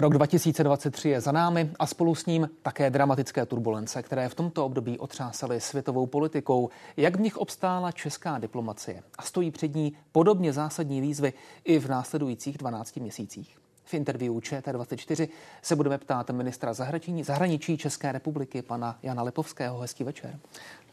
Rok 0.00 0.12
2023 0.12 1.08
je 1.08 1.20
za 1.20 1.32
námi 1.32 1.70
a 1.78 1.86
spolu 1.86 2.14
s 2.14 2.26
ním 2.26 2.50
také 2.62 2.90
dramatické 2.90 3.46
turbulence, 3.46 4.02
které 4.02 4.28
v 4.28 4.34
tomto 4.34 4.64
období 4.64 4.98
otřásaly 4.98 5.60
světovou 5.60 6.06
politikou. 6.06 6.70
Jak 6.96 7.16
v 7.16 7.20
nich 7.20 7.36
obstála 7.36 7.92
česká 7.92 8.38
diplomacie 8.38 9.02
a 9.18 9.22
stojí 9.22 9.50
před 9.50 9.74
ní 9.74 9.92
podobně 10.12 10.52
zásadní 10.52 11.00
výzvy 11.00 11.32
i 11.64 11.78
v 11.78 11.88
následujících 11.88 12.58
12 12.58 12.96
měsících. 12.96 13.58
V 13.84 13.94
interview 13.94 14.32
ČT24 14.32 15.28
se 15.62 15.76
budeme 15.76 15.98
ptát 15.98 16.30
ministra 16.30 16.72
zahraničí, 16.72 17.22
zahraničí 17.22 17.78
České 17.78 18.12
republiky, 18.12 18.62
pana 18.62 18.98
Jana 19.02 19.22
Lepovského. 19.22 19.78
Hezký 19.78 20.04
večer. 20.04 20.38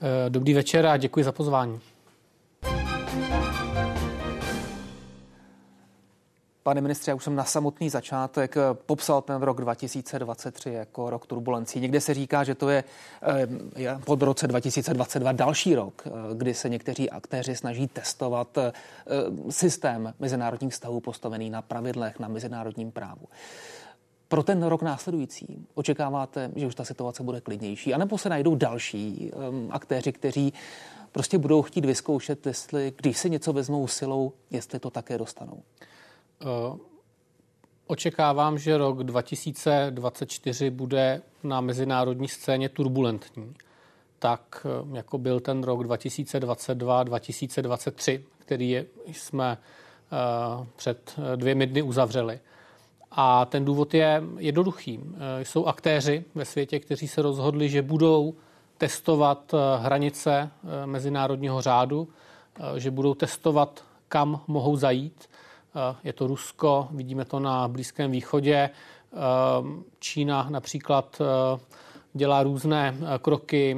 Eh, 0.02 0.30
dobrý 0.30 0.54
večer 0.54 0.86
a 0.86 0.98
děkuji 0.98 1.26
za 1.26 1.32
pozvání. 1.32 1.80
Pane 6.68 6.82
ministře, 6.82 7.12
já 7.12 7.16
už 7.16 7.24
jsem 7.24 7.36
na 7.36 7.44
samotný 7.44 7.90
začátek 7.90 8.58
eh, 8.58 8.62
popsal 8.86 9.22
ten 9.22 9.42
rok 9.42 9.62
2023 9.62 10.70
jako 10.70 11.10
rok 11.10 11.26
turbulencí. 11.26 11.80
Někde 11.80 12.02
se 12.02 12.14
říká, 12.14 12.44
že 12.44 12.56
to 12.56 12.70
je 12.70 12.84
eh, 13.78 14.00
pod 14.06 14.22
roce 14.22 14.48
2022 14.48 15.32
další 15.32 15.76
rok, 15.76 16.04
eh, 16.06 16.12
kdy 16.34 16.54
se 16.54 16.70
někteří 16.70 17.10
aktéři 17.10 17.56
snaží 17.56 17.88
testovat 17.88 18.58
systém 19.50 20.14
mezinárodních 20.20 20.74
vztahů 20.74 21.00
postavený 21.00 21.50
na 21.50 21.62
pravidlech, 21.62 22.20
na 22.20 22.28
mezinárodním 22.28 22.92
právu. 22.92 23.26
Pro 24.28 24.44
ten 24.44 24.64
rok 24.64 24.82
následující 24.82 25.68
očekáváte, 25.76 26.52
že 26.56 26.68
už 26.68 26.76
ta 26.76 26.86
situace 26.86 27.24
bude 27.24 27.42
klidnější, 27.42 27.94
anebo 27.94 28.18
se 28.18 28.30
najdou 28.30 28.56
další 28.56 29.32
um, 29.32 29.68
aktéři, 29.72 30.12
kteří 30.12 30.54
prostě 31.12 31.38
budou 31.38 31.62
chtít 31.62 31.86
vyzkoušet, 31.86 32.46
jestli, 32.46 32.94
když 32.98 33.18
si 33.18 33.30
něco 33.30 33.54
vezmou 33.54 33.88
silou, 33.88 34.34
jestli 34.52 34.80
to 34.80 34.90
také 34.90 35.18
dostanou? 35.18 35.64
Eh, 36.42 36.46
očekávám, 37.88 38.58
že 38.58 38.78
rok 38.78 39.04
2024 39.04 40.70
bude 40.70 41.22
na 41.44 41.62
mezinárodní 41.62 42.28
scéně 42.28 42.70
turbulentní, 42.70 43.54
tak 44.20 44.66
eh, 44.66 44.70
jako 44.98 45.18
byl 45.18 45.40
ten 45.40 45.64
rok 45.64 45.82
2022-2023, 45.82 48.22
který 48.38 48.70
je, 48.70 48.86
jsme 49.06 49.58
eh, 49.58 49.60
před 50.76 51.16
dvěmi 51.36 51.68
dny 51.68 51.82
uzavřeli. 51.82 52.40
A 53.12 53.46
ten 53.46 53.66
důvod 53.66 53.94
je 53.94 54.24
jednoduchý. 54.38 55.00
Jsou 55.44 55.66
aktéři 55.66 56.24
ve 56.36 56.46
světě, 56.46 56.80
kteří 56.80 57.08
se 57.08 57.22
rozhodli, 57.22 57.70
že 57.70 57.82
budou 57.82 58.36
testovat 58.78 59.54
hranice 59.80 60.52
mezinárodního 60.86 61.62
řádu, 61.62 62.08
že 62.78 62.92
budou 62.92 63.14
testovat, 63.14 63.84
kam 64.08 64.42
mohou 64.48 64.76
zajít 64.76 65.30
je 66.04 66.14
to 66.14 66.28
Rusko, 66.28 66.88
vidíme 66.92 67.26
to 67.26 67.40
na 67.40 67.68
Blízkém 67.68 68.12
východě. 68.12 68.70
Čína 70.00 70.48
například 70.50 71.22
dělá 72.14 72.44
různé 72.44 72.96
kroky 73.22 73.78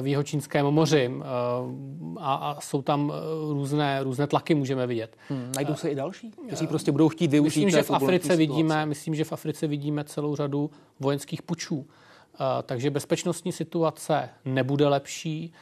v 0.00 0.06
Jihočínském 0.06 0.66
moři 0.66 1.10
a, 2.18 2.34
a 2.34 2.60
jsou 2.60 2.82
tam 2.82 3.12
různé, 3.48 4.02
různé 4.02 4.26
tlaky, 4.26 4.54
můžeme 4.54 4.86
vidět. 4.86 5.16
Hmm, 5.28 5.52
najdou 5.56 5.74
se 5.74 5.90
i 5.90 5.94
další, 5.94 6.30
kteří 6.46 6.66
prostě 6.66 6.92
budou 6.92 7.08
chtít 7.08 7.30
využít 7.30 7.64
myslím, 7.64 7.70
že 7.70 7.82
v 7.82 7.90
Africe 7.90 8.36
vidíme, 8.36 8.86
Myslím, 8.86 9.14
že 9.14 9.24
v 9.24 9.32
Africe 9.32 9.66
vidíme 9.66 10.04
celou 10.04 10.36
řadu 10.36 10.70
vojenských 11.00 11.42
pučů. 11.42 11.86
Takže 12.62 12.90
bezpečnostní 12.90 13.52
situace 13.52 14.28
nebude 14.44 14.88
lepší 14.88 15.52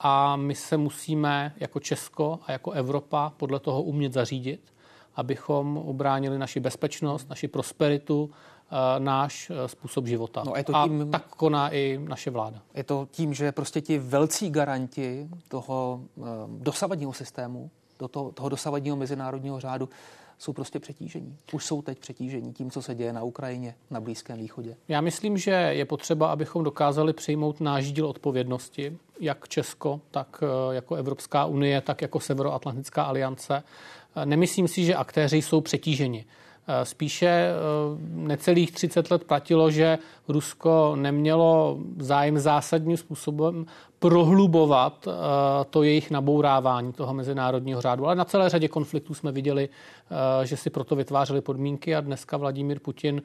a 0.00 0.36
my 0.36 0.54
se 0.54 0.76
musíme 0.76 1.54
jako 1.56 1.80
Česko 1.80 2.38
a 2.46 2.52
jako 2.52 2.70
Evropa 2.70 3.32
podle 3.36 3.60
toho 3.60 3.82
umět 3.82 4.12
zařídit 4.12 4.72
abychom 5.14 5.76
obránili 5.76 6.38
naši 6.38 6.60
bezpečnost, 6.60 7.28
naši 7.30 7.48
prosperitu, 7.48 8.30
eh, 8.30 9.00
náš 9.00 9.50
eh, 9.50 9.68
způsob 9.68 10.06
života. 10.06 10.42
No, 10.46 10.52
je 10.56 10.64
to 10.64 10.72
tím, 10.84 11.02
a 11.02 11.18
tak 11.18 11.28
koná 11.28 11.74
i 11.74 12.00
naše 12.08 12.30
vláda. 12.30 12.62
Je 12.74 12.84
to 12.84 13.08
tím, 13.10 13.34
že 13.34 13.52
prostě 13.52 13.80
ti 13.80 13.98
velcí 13.98 14.50
garanti 14.50 15.28
toho 15.48 16.00
eh, 16.18 16.22
dosavadního 16.48 17.12
systému, 17.12 17.70
do 17.98 18.08
toho, 18.08 18.32
toho 18.32 18.48
dosavadního 18.48 18.96
mezinárodního 18.96 19.60
řádu, 19.60 19.88
jsou 20.38 20.52
prostě 20.52 20.78
přetížení. 20.78 21.36
Už 21.52 21.64
jsou 21.66 21.82
teď 21.82 21.98
přetížení 21.98 22.52
tím, 22.52 22.70
co 22.70 22.82
se 22.82 22.94
děje 22.94 23.12
na 23.12 23.22
Ukrajině, 23.22 23.74
na 23.90 24.00
Blízkém 24.00 24.38
východě. 24.38 24.76
Já 24.88 25.00
myslím, 25.00 25.38
že 25.38 25.50
je 25.50 25.84
potřeba, 25.84 26.32
abychom 26.32 26.64
dokázali 26.64 27.12
přijmout 27.12 27.60
náš 27.60 27.92
díl 27.92 28.06
odpovědnosti, 28.06 28.98
jak 29.20 29.48
Česko, 29.48 30.00
tak 30.10 30.44
jako 30.70 30.94
Evropská 30.94 31.46
unie, 31.46 31.80
tak 31.80 32.02
jako 32.02 32.20
Severoatlantická 32.20 33.02
aliance 33.02 33.62
Nemyslím 34.24 34.68
si, 34.68 34.84
že 34.84 34.94
aktéři 34.94 35.36
jsou 35.36 35.60
přetíženi. 35.60 36.24
Spíše 36.82 37.26
e, 37.26 37.52
necelých 38.10 38.72
30 38.72 39.10
let 39.10 39.24
platilo, 39.24 39.70
že 39.70 39.98
Rusko 40.28 40.96
nemělo 40.96 41.78
zájem 41.98 42.38
zásadním 42.38 42.96
způsobem 42.96 43.66
prohlubovat 43.98 45.08
e, 45.08 45.10
to 45.64 45.82
jejich 45.82 46.10
nabourávání 46.10 46.92
toho 46.92 47.14
mezinárodního 47.14 47.80
řádu. 47.80 48.06
Ale 48.06 48.14
na 48.14 48.24
celé 48.24 48.48
řadě 48.48 48.68
konfliktů 48.68 49.14
jsme 49.14 49.32
viděli, 49.32 49.68
že 50.42 50.56
si 50.56 50.70
proto 50.70 50.96
vytvářeli 50.96 51.40
podmínky 51.40 51.94
a 51.96 52.00
dneska 52.00 52.36
Vladimír 52.36 52.80
Putin 52.80 53.22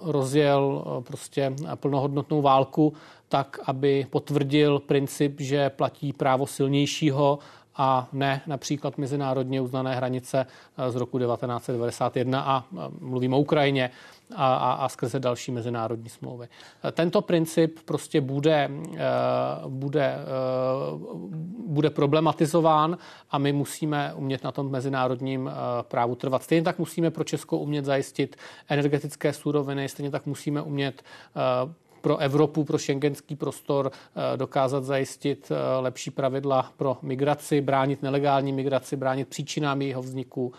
rozjel 0.00 0.84
prostě 1.06 1.52
plnohodnotnou 1.74 2.42
válku 2.42 2.92
tak, 3.28 3.58
aby 3.66 4.06
potvrdil 4.10 4.78
princip, 4.78 5.40
že 5.40 5.70
platí 5.70 6.12
právo 6.12 6.46
silnějšího 6.46 7.38
a 7.76 8.08
ne 8.12 8.40
například 8.46 8.98
mezinárodně 8.98 9.60
uznané 9.60 9.96
hranice 9.96 10.46
eh, 10.78 10.90
z 10.90 10.94
roku 10.96 11.18
1991 11.18 12.40
a 12.40 12.64
mluvím 13.00 13.34
o 13.34 13.40
Ukrajině 13.40 13.90
a, 14.34 14.54
a, 14.54 14.72
a 14.72 14.88
skrze 14.88 15.20
další 15.20 15.52
mezinárodní 15.52 16.08
smlouvy. 16.08 16.48
Eh, 16.84 16.92
tento 16.92 17.22
princip 17.22 17.78
prostě 17.84 18.20
bude, 18.20 18.70
eh, 18.94 18.98
bude, 19.68 20.16
bude 21.66 21.90
problematizován 21.90 22.98
a 23.30 23.38
my 23.38 23.52
musíme 23.52 24.14
umět 24.14 24.44
na 24.44 24.52
tom 24.52 24.70
mezinárodním 24.70 25.50
právu 25.82 26.14
trvat. 26.14 26.42
Stejně 26.42 26.62
tak 26.62 26.78
musíme 26.78 27.10
pro 27.10 27.24
Česko 27.24 27.58
umět 27.58 27.84
zajistit 27.84 28.36
energetické 28.68 29.32
suroviny, 29.32 29.88
stejně 29.88 30.10
tak 30.10 30.26
musíme 30.26 30.62
umět 30.62 31.02
pro 32.06 32.18
Evropu, 32.18 32.64
pro 32.64 32.78
šengenský 32.78 33.36
prostor 33.36 33.90
eh, 33.92 34.36
dokázat 34.36 34.84
zajistit 34.84 35.50
eh, 35.50 35.80
lepší 35.80 36.10
pravidla 36.10 36.72
pro 36.76 36.98
migraci, 37.02 37.60
bránit 37.60 38.02
nelegální 38.02 38.52
migraci, 38.52 38.96
bránit 38.96 39.28
příčinám 39.28 39.82
jejího 39.82 40.02
vzniku, 40.02 40.52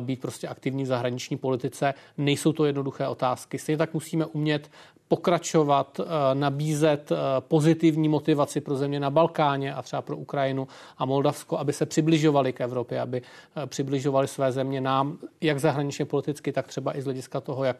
být 0.00 0.20
prostě 0.20 0.48
aktivní 0.48 0.84
v 0.84 0.86
zahraniční 0.86 1.36
politice. 1.36 1.94
Nejsou 2.18 2.52
to 2.52 2.64
jednoduché 2.64 3.08
otázky. 3.08 3.58
Stejně 3.58 3.78
tak 3.78 3.94
musíme 3.94 4.26
umět 4.26 4.70
pokračovat, 5.08 6.00
nabízet 6.34 7.12
pozitivní 7.38 8.08
motivaci 8.08 8.60
pro 8.60 8.76
země 8.76 9.00
na 9.00 9.10
Balkáně 9.10 9.74
a 9.74 9.82
třeba 9.82 10.02
pro 10.02 10.16
Ukrajinu 10.16 10.68
a 10.98 11.04
Moldavsko, 11.04 11.58
aby 11.58 11.72
se 11.72 11.86
přibližovali 11.86 12.52
k 12.52 12.60
Evropě, 12.60 13.00
aby 13.00 13.22
přibližovali 13.66 14.28
své 14.28 14.52
země 14.52 14.80
nám, 14.80 15.18
jak 15.40 15.60
zahraničně 15.60 16.04
politicky, 16.04 16.52
tak 16.52 16.66
třeba 16.66 16.96
i 16.96 17.02
z 17.02 17.04
hlediska 17.04 17.40
toho, 17.40 17.64
jak 17.64 17.76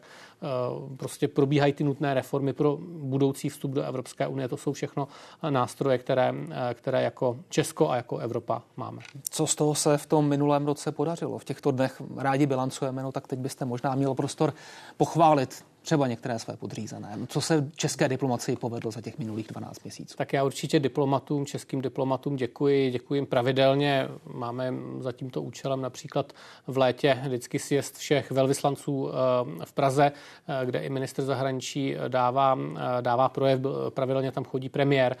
prostě 0.97 1.27
probíhají 1.27 1.73
ty 1.73 1.83
nutné 1.83 2.13
reformy 2.13 2.53
pro 2.53 2.77
budoucí 2.81 3.49
vstup 3.49 3.71
do 3.71 3.83
Evropské 3.83 4.27
unie. 4.27 4.47
To 4.47 4.57
jsou 4.57 4.73
všechno 4.73 5.07
nástroje, 5.49 5.97
které, 5.97 6.33
které 6.73 7.03
jako 7.03 7.37
Česko 7.49 7.89
a 7.89 7.95
jako 7.95 8.17
Evropa 8.17 8.61
máme. 8.77 9.01
Co 9.29 9.47
z 9.47 9.55
toho 9.55 9.75
se 9.75 9.97
v 9.97 10.05
tom 10.05 10.27
minulém 10.27 10.65
roce 10.65 10.91
podařilo? 10.91 11.39
V 11.39 11.45
těchto 11.45 11.71
dnech 11.81 12.01
rádi 12.17 12.45
bilancujeme, 12.45 13.03
no 13.03 13.11
tak 13.11 13.27
teď 13.27 13.39
byste 13.39 13.65
možná 13.65 13.95
měl 13.95 14.15
prostor 14.15 14.53
pochválit 14.97 15.65
třeba 15.81 16.07
některé 16.07 16.39
své 16.39 16.57
podřízené. 16.57 17.17
Co 17.27 17.41
se 17.41 17.69
české 17.75 18.09
diplomacii 18.09 18.55
povedlo 18.55 18.91
za 18.91 19.01
těch 19.01 19.19
minulých 19.19 19.47
12 19.47 19.83
měsíců? 19.83 20.17
Tak 20.17 20.33
já 20.33 20.43
určitě 20.43 20.79
diplomatům, 20.79 21.45
českým 21.45 21.81
diplomatům 21.81 22.35
děkuji. 22.35 22.91
Děkuji 22.91 23.13
jim 23.13 23.25
pravidelně. 23.25 24.07
Máme 24.33 24.73
za 24.99 25.11
tímto 25.11 25.41
účelem 25.41 25.81
například 25.81 26.33
v 26.67 26.77
létě 26.77 27.19
vždycky 27.23 27.59
sjezd 27.59 27.97
všech 27.97 28.31
velvyslanců 28.31 29.09
eh, 29.09 29.65
v 29.65 29.73
Praze, 29.73 30.11
eh, 30.11 30.65
kde 30.65 30.79
i 30.79 30.89
minister 30.89 31.25
zahraničí 31.25 31.95
dává, 32.07 32.57
eh, 32.75 33.01
dává 33.01 33.29
projev. 33.29 33.59
Pravidelně 33.89 34.31
tam 34.31 34.43
chodí 34.43 34.69
premiér 34.69 35.15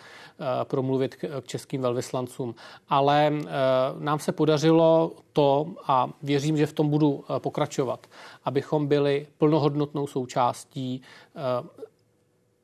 promluvit 0.63 1.15
k 1.15 1.41
českým 1.45 1.81
velvyslancům. 1.81 2.55
Ale 2.89 3.31
nám 3.99 4.19
se 4.19 4.31
podařilo 4.31 5.11
to, 5.33 5.67
a 5.87 6.09
věřím, 6.23 6.57
že 6.57 6.65
v 6.65 6.73
tom 6.73 6.89
budu 6.89 7.23
pokračovat, 7.37 8.07
abychom 8.43 8.87
byli 8.87 9.27
plnohodnotnou 9.37 10.07
součástí 10.07 10.50
eh, 10.55 11.39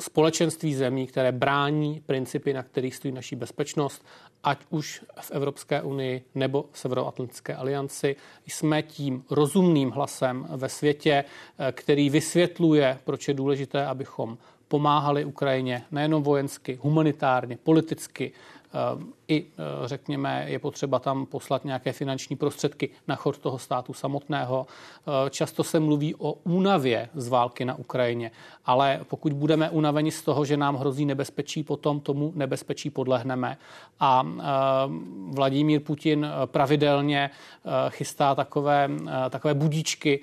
společenství 0.02 0.76
zemí, 0.76 1.08
které 1.08 1.32
brání 1.32 2.02
principy, 2.06 2.54
na 2.54 2.64
kterých 2.64 2.96
stojí 2.96 3.14
naší 3.14 3.36
bezpečnost, 3.36 4.06
ať 4.44 4.60
už 4.70 5.04
v 5.22 5.32
Evropské 5.32 5.82
unii 5.82 6.26
nebo 6.36 6.66
v 6.72 6.80
Severoatlantické 6.80 7.56
alianci. 7.56 8.16
Jsme 8.46 8.84
tím 8.84 9.24
rozumným 9.30 9.92
hlasem 9.92 10.48
ve 10.50 10.70
světě, 10.70 11.24
eh, 11.24 11.72
který 11.72 12.10
vysvětluje, 12.10 13.00
proč 13.04 13.28
je 13.28 13.34
důležité, 13.34 13.86
abychom 13.86 14.38
pomáhali 14.68 15.26
Ukrajině 15.26 15.84
nejenom 15.92 16.24
vojensky, 16.24 16.80
humanitárně, 16.82 17.58
politicky, 17.58 18.32
eh, 18.32 19.17
i, 19.28 19.46
eh, 19.46 19.88
řekněme, 19.88 20.46
je 20.48 20.60
potřeba 20.60 21.00
tam 21.00 21.26
poslat 21.26 21.66
nějaké 21.66 21.92
finanční 21.92 22.36
prostředky 22.36 22.90
na 23.08 23.16
chod 23.16 23.38
toho 23.38 23.60
státu 23.60 23.94
samotného. 23.94 24.68
Eh, 24.68 25.30
často 25.30 25.64
se 25.64 25.80
mluví 25.80 26.16
o 26.16 26.34
únavě 26.34 27.10
z 27.16 27.28
války 27.28 27.66
na 27.66 27.76
Ukrajině, 27.76 28.32
ale 28.66 29.00
pokud 29.10 29.34
budeme 29.34 29.70
unaveni 29.70 30.12
z 30.12 30.22
toho, 30.22 30.46
že 30.46 30.58
nám 30.58 30.76
hrozí 30.76 31.06
nebezpečí, 31.06 31.64
potom 31.64 32.00
tomu 32.00 32.32
nebezpečí 32.36 32.90
podlehneme. 32.90 33.58
A 34.00 34.24
eh, 34.28 34.44
Vladimír 35.32 35.82
Putin 35.82 36.28
pravidelně 36.46 37.30
chystá 37.90 38.36
takové, 38.36 38.90
takové 39.30 39.54
budíčky. 39.54 40.20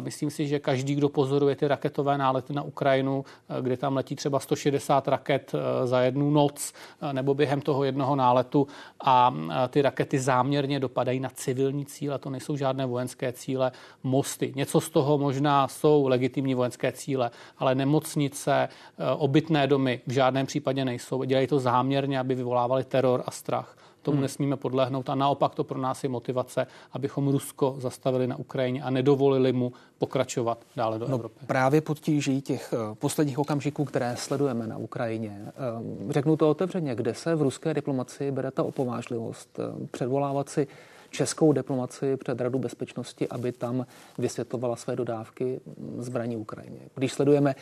Myslím 0.00 0.30
si, 0.30 0.46
že 0.46 0.58
každý, 0.58 0.94
kdo 0.94 1.08
pozoruje 1.08 1.56
ty 1.56 1.68
raketové 1.68 2.18
nálety 2.18 2.52
na 2.52 2.62
Ukrajinu, 2.62 3.24
kde 3.60 3.76
tam 3.76 3.96
letí 3.96 4.16
třeba 4.16 4.40
160 4.40 5.08
raket 5.08 5.52
za 5.84 6.00
jednu 6.00 6.30
noc, 6.30 6.72
nebo 7.12 7.34
během 7.34 7.60
toho 7.60 7.84
jednoho 7.84 8.16
náletu, 8.16 8.31
náletu 8.32 8.66
a 9.04 9.34
ty 9.68 9.82
rakety 9.82 10.18
záměrně 10.18 10.80
dopadají 10.80 11.20
na 11.20 11.30
civilní 11.34 11.86
cíle, 11.86 12.18
to 12.18 12.30
nejsou 12.30 12.56
žádné 12.56 12.86
vojenské 12.86 13.32
cíle, 13.32 13.72
mosty. 14.02 14.52
Něco 14.56 14.80
z 14.80 14.90
toho 14.90 15.18
možná 15.18 15.68
jsou 15.68 16.08
legitimní 16.08 16.54
vojenské 16.54 16.92
cíle, 16.92 17.30
ale 17.58 17.74
nemocnice, 17.74 18.52
e, 18.52 18.68
obytné 19.10 19.66
domy 19.66 20.00
v 20.06 20.12
žádném 20.12 20.46
případě 20.46 20.84
nejsou. 20.84 21.24
Dělají 21.24 21.46
to 21.46 21.58
záměrně, 21.60 22.18
aby 22.18 22.34
vyvolávali 22.34 22.84
teror 22.84 23.22
a 23.26 23.30
strach. 23.30 23.76
Tomu 24.02 24.14
hmm. 24.14 24.22
nesmíme 24.22 24.56
podlehnout 24.56 25.10
a 25.10 25.14
naopak 25.14 25.54
to 25.54 25.64
pro 25.64 25.78
nás 25.78 26.02
je 26.02 26.08
motivace, 26.08 26.66
abychom 26.92 27.28
Rusko 27.28 27.74
zastavili 27.78 28.26
na 28.26 28.36
Ukrajině 28.36 28.82
a 28.82 28.90
nedovolili 28.90 29.52
mu 29.52 29.72
pokračovat 29.98 30.64
dále 30.76 30.98
do 30.98 31.08
no, 31.08 31.14
Evropy. 31.14 31.46
Právě 31.46 31.80
pod 31.80 31.98
tíží 31.98 32.42
těch 32.42 32.72
eh, 32.72 32.94
posledních 32.94 33.38
okamžiků, 33.38 33.84
které 33.84 34.16
sledujeme 34.16 34.66
na 34.66 34.76
Ukrajině, 34.76 35.42
eh, 35.46 36.12
řeknu 36.12 36.36
to 36.36 36.50
otevřeně, 36.50 36.94
kde 36.94 37.14
se 37.14 37.34
v 37.34 37.42
ruské 37.42 37.74
diplomaci 37.74 38.30
bere 38.30 38.50
ta 38.50 38.62
opovážlivost 38.62 39.58
eh, 39.58 39.86
předvolávat 39.90 40.48
si 40.48 40.66
českou 41.10 41.52
diplomaci 41.52 42.16
před 42.16 42.40
Radu 42.40 42.58
bezpečnosti, 42.58 43.28
aby 43.28 43.52
tam 43.52 43.86
vysvětlovala 44.18 44.76
své 44.76 44.96
dodávky 44.96 45.60
zbraní 45.98 46.36
Ukrajině. 46.36 46.80
Když 46.94 47.12
sledujeme 47.12 47.54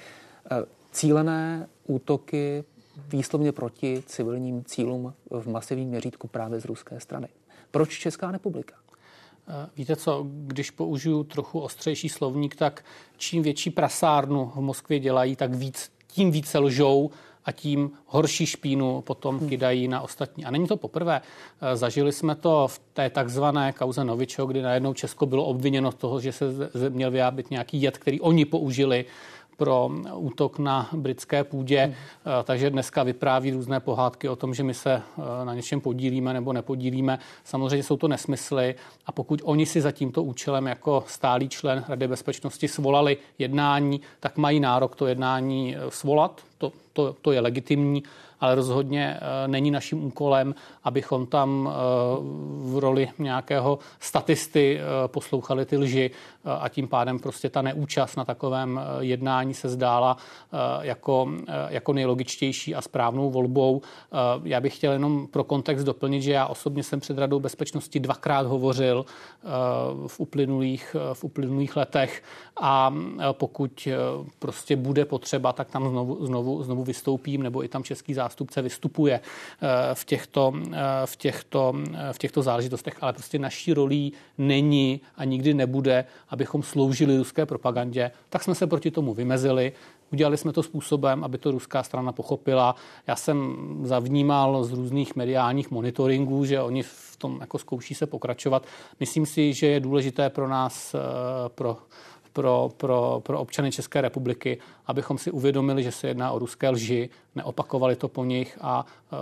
cílené 0.92 1.68
útoky 1.86 2.64
výslovně 3.08 3.52
proti 3.52 4.02
civilním 4.06 4.64
cílům 4.64 5.14
v 5.30 5.46
masivním 5.48 5.88
měřítku 5.88 6.28
právě 6.28 6.60
z 6.60 6.64
ruské 6.64 7.00
strany. 7.00 7.28
Proč 7.70 7.98
Česká 7.98 8.30
republika? 8.30 8.74
Eh, 9.48 9.68
víte 9.76 9.96
co, 9.96 10.26
když 10.28 10.70
použiju 10.70 11.24
trochu 11.24 11.60
ostřejší 11.60 12.08
slovník, 12.08 12.56
tak 12.56 12.84
čím 13.16 13.42
větší 13.42 13.70
prasárnu 13.70 14.52
v 14.54 14.60
Moskvě 14.60 14.98
dělají, 14.98 15.36
tak 15.36 15.54
víc, 15.54 15.92
tím 16.06 16.30
více 16.30 16.58
lžou 16.58 17.10
a 17.44 17.52
tím 17.52 17.90
horší 18.06 18.46
špínu 18.46 19.00
potom 19.00 19.38
hmm. 19.38 19.48
kydají 19.48 19.88
na 19.88 20.00
ostatní. 20.00 20.44
A 20.44 20.50
není 20.50 20.66
to 20.66 20.76
poprvé. 20.76 21.20
Eh, 21.60 21.76
zažili 21.76 22.12
jsme 22.12 22.34
to 22.34 22.68
v 22.68 22.78
té 22.92 23.10
takzvané 23.10 23.72
kauze 23.72 24.04
Novičo, 24.04 24.46
kdy 24.46 24.62
najednou 24.62 24.94
Česko 24.94 25.26
bylo 25.26 25.44
obviněno 25.44 25.92
z 25.92 25.94
toho, 25.94 26.20
že 26.20 26.32
se 26.32 26.46
měl 26.88 27.10
vyjábit 27.10 27.50
nějaký 27.50 27.82
jed, 27.82 27.98
který 27.98 28.20
oni 28.20 28.44
použili 28.44 29.04
pro 29.60 29.90
útok 30.14 30.58
na 30.58 30.88
britské 30.92 31.44
půdě, 31.44 31.84
hmm. 31.84 31.94
takže 32.44 32.70
dneska 32.70 33.02
vypráví 33.02 33.50
různé 33.50 33.80
pohádky 33.80 34.28
o 34.28 34.36
tom, 34.36 34.54
že 34.54 34.62
my 34.62 34.74
se 34.74 34.92
eh, 34.92 35.44
na 35.44 35.54
něčem 35.54 35.80
podílíme 35.80 36.32
nebo 36.32 36.52
nepodílíme. 36.52 37.18
Samozřejmě 37.44 37.82
jsou 37.82 37.96
to 37.96 38.08
nesmysly 38.08 38.74
a 39.06 39.12
pokud 39.12 39.40
oni 39.44 39.66
si 39.66 39.80
za 39.80 39.92
tímto 39.92 40.22
účelem 40.22 40.66
jako 40.66 41.04
stálý 41.06 41.48
člen 41.48 41.84
Rady 41.88 42.08
bezpečnosti 42.08 42.68
svolali 42.68 43.16
jednání, 43.38 44.00
tak 44.20 44.36
mají 44.36 44.60
nárok 44.60 44.96
to 44.96 45.06
jednání 45.06 45.76
eh, 45.76 45.90
svolat. 45.90 46.49
To, 46.60 46.72
to, 46.92 47.16
to 47.22 47.32
je 47.32 47.40
legitimní 47.40 48.02
ale 48.40 48.54
rozhodně 48.54 49.18
eh, 49.20 49.48
není 49.48 49.70
naším 49.70 50.04
úkolem, 50.04 50.54
abychom 50.84 51.26
tam 51.26 51.70
eh, 51.70 51.74
v 52.70 52.78
roli 52.78 53.08
nějakého 53.18 53.78
statisty 54.00 54.80
eh, 54.80 55.08
poslouchali 55.08 55.66
ty 55.66 55.76
lži 55.76 56.10
a 56.60 56.68
tím 56.68 56.88
pádem 56.88 57.18
prostě 57.18 57.50
ta 57.50 57.62
neúčast 57.62 58.16
na 58.16 58.24
takovém 58.24 58.80
jednání 59.00 59.54
se 59.54 59.68
zdála 59.68 60.16
jako, 60.80 61.28
jako 61.68 61.92
nejlogičtější 61.92 62.74
a 62.74 62.80
správnou 62.80 63.30
volbou. 63.30 63.82
Já 64.42 64.60
bych 64.60 64.76
chtěl 64.76 64.92
jenom 64.92 65.26
pro 65.26 65.44
kontext 65.44 65.86
doplnit, 65.86 66.22
že 66.22 66.32
já 66.32 66.46
osobně 66.46 66.82
jsem 66.82 67.00
před 67.00 67.18
Radou 67.18 67.40
bezpečnosti 67.40 68.00
dvakrát 68.00 68.46
hovořil 68.46 69.04
v 70.06 70.20
uplynulých, 70.20 70.96
v 71.12 71.24
uplynulých 71.24 71.76
letech 71.76 72.22
a 72.60 72.94
pokud 73.32 73.88
prostě 74.38 74.76
bude 74.76 75.04
potřeba, 75.04 75.52
tak 75.52 75.70
tam 75.70 75.88
znovu, 75.88 76.26
znovu, 76.26 76.49
znovu 76.62 76.84
vystoupím, 76.84 77.42
nebo 77.42 77.64
i 77.64 77.68
tam 77.68 77.82
český 77.82 78.14
zástupce 78.14 78.40
zástupce 78.40 78.62
vystupuje 78.62 79.20
eh, 79.20 79.94
v 79.94 80.04
těchto, 80.04 80.52
eh, 80.72 81.06
v 81.06 81.16
těchto, 81.16 81.74
eh, 81.94 82.12
v 82.12 82.18
těchto 82.18 82.42
záležitostech, 82.42 82.96
ale 83.00 83.12
prostě 83.12 83.38
naší 83.38 83.74
rolí 83.74 84.12
není 84.38 85.00
a 85.16 85.24
nikdy 85.24 85.54
nebude, 85.54 86.04
abychom 86.28 86.62
sloužili 86.62 87.18
ruské 87.18 87.46
propagandě, 87.46 88.10
tak 88.28 88.42
jsme 88.42 88.54
se 88.54 88.66
proti 88.66 88.90
tomu 88.90 89.14
vymezili. 89.14 89.72
Udělali 90.12 90.36
jsme 90.36 90.52
to 90.52 90.62
způsobem, 90.62 91.24
aby 91.24 91.38
to 91.38 91.50
ruská 91.50 91.82
strana 91.82 92.12
pochopila. 92.12 92.74
Já 93.06 93.16
jsem 93.16 93.56
zavnímal 93.82 94.64
z 94.64 94.72
různých 94.72 95.16
mediálních 95.16 95.70
monitoringů, 95.70 96.44
že 96.44 96.60
oni 96.60 96.82
v 96.82 97.16
tom 97.18 97.38
jako 97.40 97.58
zkouší 97.58 97.94
se 97.94 98.06
pokračovat. 98.06 98.66
Myslím 99.00 99.26
si, 99.26 99.52
že 99.54 99.66
je 99.66 99.80
důležité 99.80 100.30
pro 100.30 100.48
nás, 100.48 100.96
pro 101.54 101.76
pro, 102.32 102.70
pro, 102.76 103.20
pro 103.24 103.40
občany 103.40 103.72
České 103.72 104.00
republiky, 104.00 104.58
abychom 104.86 105.18
si 105.18 105.30
uvědomili, 105.30 105.82
že 105.82 105.92
se 105.92 106.08
jedná 106.08 106.32
o 106.32 106.38
ruské 106.38 106.68
lži, 106.68 107.10
neopakovali 107.34 107.96
to 107.96 108.08
po 108.08 108.24
nich 108.24 108.58
a 108.60 108.86
uh, 109.12 109.18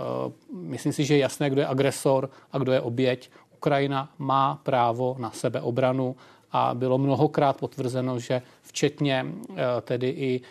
myslím 0.51 0.93
si, 0.93 1.05
že 1.05 1.13
je 1.13 1.19
jasné, 1.19 1.49
kdo 1.49 1.61
je 1.61 1.67
agresor 1.67 2.29
a 2.51 2.57
kdo 2.57 2.71
je 2.71 2.81
oběť. 2.81 3.29
Ukrajina 3.53 4.09
má 4.17 4.59
právo 4.63 5.15
na 5.19 5.31
sebeobranu 5.31 6.15
a 6.51 6.73
bylo 6.73 6.97
mnohokrát 6.97 7.57
potvrzeno, 7.57 8.19
že 8.19 8.41
včetně 8.61 9.25
uh, 9.49 9.55
tedy 9.81 10.09
i 10.09 10.41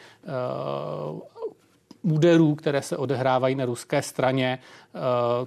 uh, 1.13 1.21
úderů, 2.03 2.55
které 2.55 2.83
se 2.83 2.97
odehrávají 2.97 3.55
na 3.55 3.65
ruské 3.65 4.03
straně, 4.03 4.59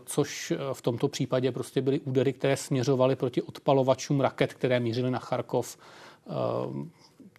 což 0.05 0.53
v 0.73 0.81
tomto 0.81 1.07
případě 1.07 1.51
prostě 1.51 1.81
byly 1.81 1.99
údery, 1.99 2.33
které 2.33 2.57
směřovaly 2.57 3.15
proti 3.15 3.41
odpalovačům 3.41 4.21
raket, 4.21 4.53
které 4.53 4.79
mířily 4.79 5.11
na 5.11 5.19
Charkov 5.19 5.77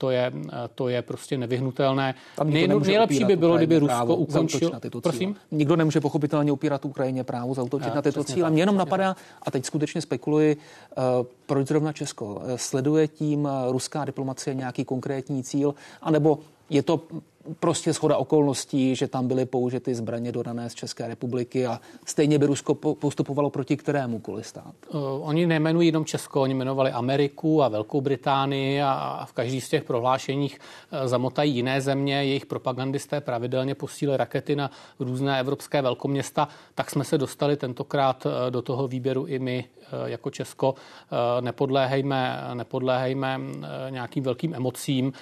to 0.03 0.11
je, 0.11 0.33
to 0.75 0.89
je 0.89 1.03
prostě 1.03 1.39
nevyhnutelné. 1.39 2.15
Nej, 2.45 2.69
nejlepší 2.69 3.25
by 3.25 3.37
bylo, 3.37 3.57
kdyby 3.57 3.79
Rusko 3.79 4.17
ukončilo. 4.17 4.73
Na 4.73 4.81
tyto 4.81 5.01
Prosím? 5.01 5.37
Nikdo 5.51 5.77
nemůže 5.77 6.01
pochopitelně 6.01 6.53
upírat 6.53 6.85
Ukrajině 6.85 7.25
právo 7.25 7.55
zautočit 7.55 7.95
na 7.95 8.03
tyto 8.03 8.25
cíle. 8.25 8.51
Mě 8.51 8.63
jenom 8.63 8.77
napadá, 8.77 9.17
a 9.43 9.51
teď 9.51 9.65
skutečně 9.65 10.01
spekuluji, 10.01 10.57
uh, 10.57 11.03
proč 11.47 11.69
zrovna 11.69 11.93
Česko. 11.93 12.43
Sleduje 12.57 13.09
tím 13.09 13.45
uh, 13.45 13.51
ruská 13.73 14.05
diplomacie 14.05 14.55
nějaký 14.55 14.85
konkrétní 14.85 15.43
cíl, 15.43 15.75
anebo 16.03 16.39
je 16.71 16.83
to 16.83 17.01
prostě 17.61 17.95
schoda 17.95 18.17
okolností, 18.17 18.97
že 18.97 19.09
tam 19.09 19.29
byly 19.29 19.47
použity 19.47 19.95
zbraně 19.95 20.33
dodané 20.33 20.71
z 20.71 20.75
České 20.75 21.09
republiky 21.09 21.67
a 21.67 21.81
stejně 22.07 22.39
by 22.39 22.47
Rusko 22.47 22.75
postupovalo 22.75 23.51
proti 23.51 23.77
kterému 23.77 24.23
stát? 24.41 24.75
Uh, 24.95 25.01
oni 25.29 25.47
nejmenují 25.47 25.89
jenom 25.89 26.05
Česko, 26.05 26.41
oni 26.41 26.55
jmenovali 26.55 26.91
Ameriku 26.91 27.63
a 27.63 27.69
Velkou 27.69 28.01
Británii 28.01 28.83
a 28.83 29.25
v 29.29 29.33
každý 29.33 29.61
z 29.61 29.69
těch 29.69 29.85
prohlášeních 29.85 30.59
uh, 30.59 31.09
zamotají 31.09 31.55
jiné 31.55 31.81
země. 31.81 32.15
Jejich 32.15 32.47
propagandisté 32.47 33.21
pravidelně 33.21 33.75
posílili 33.75 34.17
rakety 34.17 34.57
na 34.57 34.71
různé 35.01 35.41
evropské 35.41 35.83
velkoměsta. 35.83 36.49
Tak 36.75 36.91
jsme 36.91 37.05
se 37.05 37.19
dostali 37.19 37.57
tentokrát 37.57 38.27
uh, 38.27 38.33
do 38.51 38.63
toho 38.63 38.89
výběru 38.89 39.27
i 39.27 39.39
my 39.39 39.65
jako 40.07 40.31
Česko. 40.31 40.75
Nepodléhejme, 41.41 42.41
nepodléhejme 42.55 43.41
nějakým 43.91 44.25
velkým 44.25 44.55
emocím. 44.55 45.13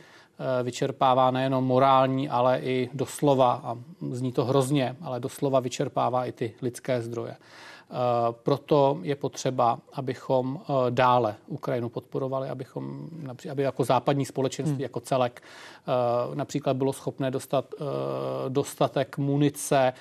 Vyčerpává 0.64 1.32
nejenom 1.32 1.66
morální, 1.66 2.30
ale 2.30 2.60
i 2.60 2.90
doslova, 2.94 3.62
a 3.64 3.78
zní 4.12 4.32
to 4.32 4.46
hrozně, 4.46 4.96
ale 5.02 5.20
doslova 5.20 5.60
vyčerpává 5.60 6.26
i 6.26 6.32
ty 6.32 6.54
lidské 6.62 7.02
zdroje. 7.02 7.36
Eh, 7.90 8.34
proto 8.44 9.00
je 9.02 9.16
potřeba, 9.16 9.80
abychom 9.94 10.60
eh, 10.62 10.74
dále 10.90 11.36
Ukrajinu 11.48 11.90
podporovali, 11.90 12.50
abychom, 12.50 13.10
aby 13.52 13.64
jako 13.64 13.84
západní 13.84 14.26
společenství 14.26 14.76
hmm. 14.76 14.82
jako 14.82 15.00
celek 15.00 15.42
eh, 15.42 16.36
například 16.36 16.78
bylo 16.78 16.94
schopné 16.94 17.32
dostat 17.32 17.66
dostatek 18.50 19.18
munice 19.18 19.94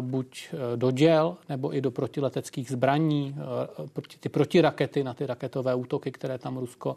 buď 0.00 0.54
do 0.76 0.90
děl, 0.90 1.36
nebo 1.48 1.74
i 1.76 1.80
do 1.80 1.90
protileteckých 1.90 2.70
zbraní, 2.70 3.36
ty 4.20 4.28
protirakety 4.28 5.04
na 5.04 5.14
ty 5.14 5.26
raketové 5.26 5.74
útoky, 5.74 6.12
které 6.12 6.38
tam 6.38 6.56
Rusko 6.56 6.96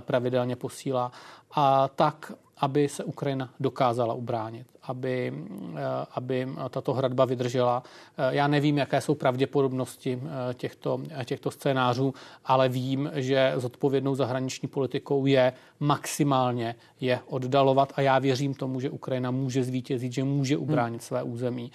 pravidelně 0.00 0.56
posílá. 0.56 1.12
A 1.54 1.88
tak 1.88 2.32
aby 2.62 2.88
se 2.88 3.04
Ukrajina 3.04 3.50
dokázala 3.60 4.14
ubránit, 4.14 4.66
aby, 4.82 5.32
eh, 5.76 5.80
aby 6.14 6.48
tato 6.70 6.94
hradba 6.94 7.24
vydržela. 7.24 7.82
Eh, 8.18 8.34
já 8.34 8.46
nevím, 8.46 8.78
jaké 8.78 9.00
jsou 9.00 9.14
pravděpodobnosti 9.14 10.20
eh, 10.22 10.54
těchto, 10.54 11.00
těchto 11.24 11.50
scénářů, 11.50 12.14
ale 12.44 12.68
vím, 12.68 13.10
že 13.14 13.52
zodpovědnou 13.56 14.14
zahraniční 14.14 14.68
politikou 14.68 15.26
je 15.26 15.52
maximálně 15.80 16.74
je 17.00 17.20
oddalovat 17.26 17.92
a 17.96 18.00
já 18.00 18.18
věřím 18.18 18.54
tomu, 18.54 18.80
že 18.80 18.90
Ukrajina 18.90 19.30
může 19.30 19.64
zvítězit, 19.64 20.12
že 20.12 20.24
může 20.24 20.56
ubránit 20.56 20.92
hmm. 20.92 21.06
své 21.06 21.22
území. 21.22 21.72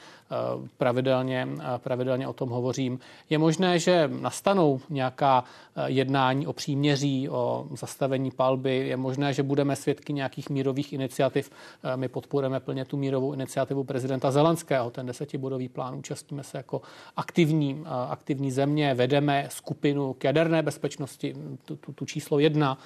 Pravidelně, 0.78 1.48
pravidelně 1.78 2.28
o 2.28 2.34
tom 2.34 2.50
hovořím. 2.50 3.00
Je 3.30 3.38
možné, 3.38 3.80
že 3.80 4.10
nastanou 4.22 4.80
nějaká 4.90 5.44
jednání 5.86 6.48
o 6.48 6.54
příměří, 6.54 7.30
o 7.30 7.68
zastavení 7.72 8.32
palby, 8.32 8.88
je 8.88 8.98
možné, 8.98 9.34
že 9.34 9.44
budeme 9.44 9.76
svědky 9.76 10.14
nějakých 10.14 10.50
mírových 10.50 10.94
iniciativ. 10.94 11.52
My 11.96 12.08
podporujeme 12.08 12.60
plně 12.60 12.86
tu 12.86 12.97
mírovou 12.98 13.34
iniciativu 13.34 13.84
prezidenta 13.84 14.32
Zelenského, 14.32 14.92
ten 14.92 15.06
desetibodový 15.06 15.70
plán. 15.70 15.96
Účastníme 15.96 16.44
se 16.44 16.58
jako 16.58 16.82
aktivní, 17.16 17.84
aktivní 18.10 18.52
země, 18.52 18.94
vedeme 18.94 19.48
skupinu 19.52 20.14
k 20.14 20.24
jaderné 20.24 20.64
bezpečnosti, 20.64 21.36
tu, 21.66 21.76
tu, 21.76 21.94
tu 21.94 22.06
číslo 22.06 22.40
jedna 22.40 22.78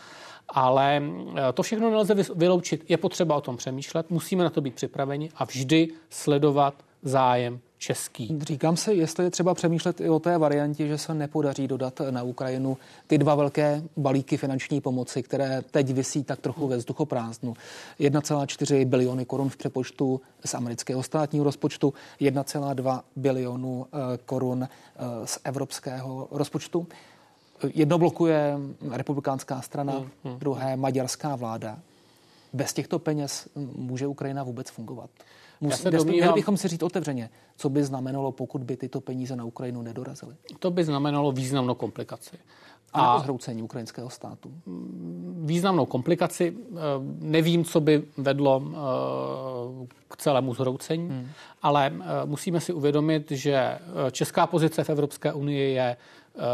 ale 0.54 1.02
to 1.54 1.64
všechno 1.64 1.92
nelze 1.92 2.16
vyloučit. 2.36 2.86
Je 2.90 2.98
potřeba 2.98 3.36
o 3.36 3.42
tom 3.42 3.58
přemýšlet, 3.58 4.10
musíme 4.10 4.44
na 4.44 4.50
to 4.50 4.62
být 4.62 4.76
připraveni 4.76 5.30
a 5.36 5.46
vždy 5.46 5.88
sledovat 6.10 6.74
zájem 7.04 7.60
český. 7.82 8.40
Říkám 8.42 8.78
si, 8.78 8.94
jestli 8.94 9.24
je 9.24 9.30
třeba 9.32 9.54
přemýšlet 9.54 10.02
i 10.02 10.10
o 10.10 10.20
té 10.20 10.38
variantě, 10.38 10.88
že 10.88 10.98
se 10.98 11.14
nepodaří 11.14 11.68
dodat 11.68 12.02
na 12.10 12.24
Ukrajinu 12.24 12.78
ty 13.08 13.18
dva 13.18 13.36
velké 13.36 13.84
balíky 13.98 14.38
finanční 14.38 14.82
pomoci, 14.82 15.24
které 15.24 15.62
teď 15.72 15.94
vysí 15.94 16.24
tak 16.24 16.40
trochu 16.40 16.68
ve 16.68 16.78
vzduchoprázdnu. 16.78 17.54
1,4 18.00 18.86
biliony 18.86 19.26
korun 19.26 19.50
v 19.50 19.58
přepočtu 19.58 20.22
z 20.46 20.54
amerického 20.54 21.04
státního 21.04 21.46
rozpočtu, 21.46 21.94
1,2 22.20 23.02
bilionu 23.16 23.86
eh, 23.86 24.18
korun 24.26 24.64
eh, 24.64 25.28
z 25.28 25.40
evropského 25.44 26.28
rozpočtu. 26.32 26.88
Jedno 27.74 27.98
blokuje 27.98 28.58
republikánská 28.92 29.62
strana, 29.62 29.94
hmm, 29.94 30.10
hmm. 30.24 30.40
druhé 30.40 30.76
maďarská 30.76 31.36
vláda. 31.36 31.80
Bez 32.54 32.74
těchto 32.74 33.00
peněz 33.00 33.48
může 33.76 34.08
Ukrajina 34.08 34.44
vůbec 34.44 34.70
fungovat? 34.70 35.10
Musí, 35.62 35.84
domnívám, 35.84 36.16
měli 36.16 36.34
bychom 36.34 36.58
si 36.58 36.68
říct 36.68 36.84
otevřeně, 36.84 37.30
co 37.58 37.70
by 37.70 37.84
znamenalo, 37.84 38.32
pokud 38.32 38.64
by 38.64 38.78
tyto 38.78 39.02
peníze 39.02 39.36
na 39.36 39.46
Ukrajinu 39.46 39.82
nedorazily. 39.82 40.36
To 40.60 40.72
by 40.72 40.84
znamenalo 40.84 41.32
významnou 41.32 41.76
komplikaci. 41.76 42.38
A, 42.94 43.14
a 43.14 43.20
zhroucení 43.20 43.62
ukrajinského 43.64 44.10
státu? 44.10 44.52
Významnou 45.44 45.86
komplikaci. 45.86 46.54
Eh, 46.58 46.80
nevím, 47.20 47.64
co 47.64 47.80
by 47.80 48.04
vedlo 48.18 48.64
eh, 48.66 48.76
k 50.08 50.18
celému 50.18 50.54
zhroucení, 50.54 51.10
hmm. 51.10 51.28
ale 51.62 51.92
eh, 51.96 52.06
musíme 52.26 52.62
si 52.62 52.74
uvědomit, 52.74 53.32
že 53.32 53.80
česká 54.12 54.48
pozice 54.48 54.84
v 54.84 54.90
Evropské 54.90 55.34
unii 55.34 55.74
je 55.74 55.98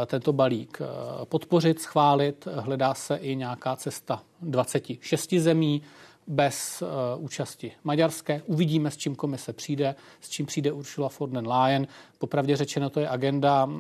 tento 0.05 0.33
balík 0.33 0.79
podpořit, 1.25 1.81
schválit. 1.81 2.47
Hledá 2.55 2.93
se 2.93 3.15
i 3.15 3.35
nějaká 3.35 3.75
cesta 3.75 4.23
26 4.41 5.33
zemí 5.33 5.81
bez 6.27 6.81
uh, 6.81 7.23
účasti 7.23 7.71
maďarské. 7.83 8.41
Uvidíme, 8.45 8.91
s 8.91 8.97
čím 8.97 9.15
komise 9.15 9.53
přijde, 9.53 9.95
s 10.21 10.29
čím 10.29 10.45
přijde 10.45 10.71
Ursula 10.71 11.09
von 11.19 11.31
der 11.31 11.47
Leyen. 11.47 11.87
Popravdě 12.17 12.55
řečeno, 12.55 12.89
to 12.89 12.99
je 12.99 13.09
agenda, 13.09 13.65
uh, 13.65 13.77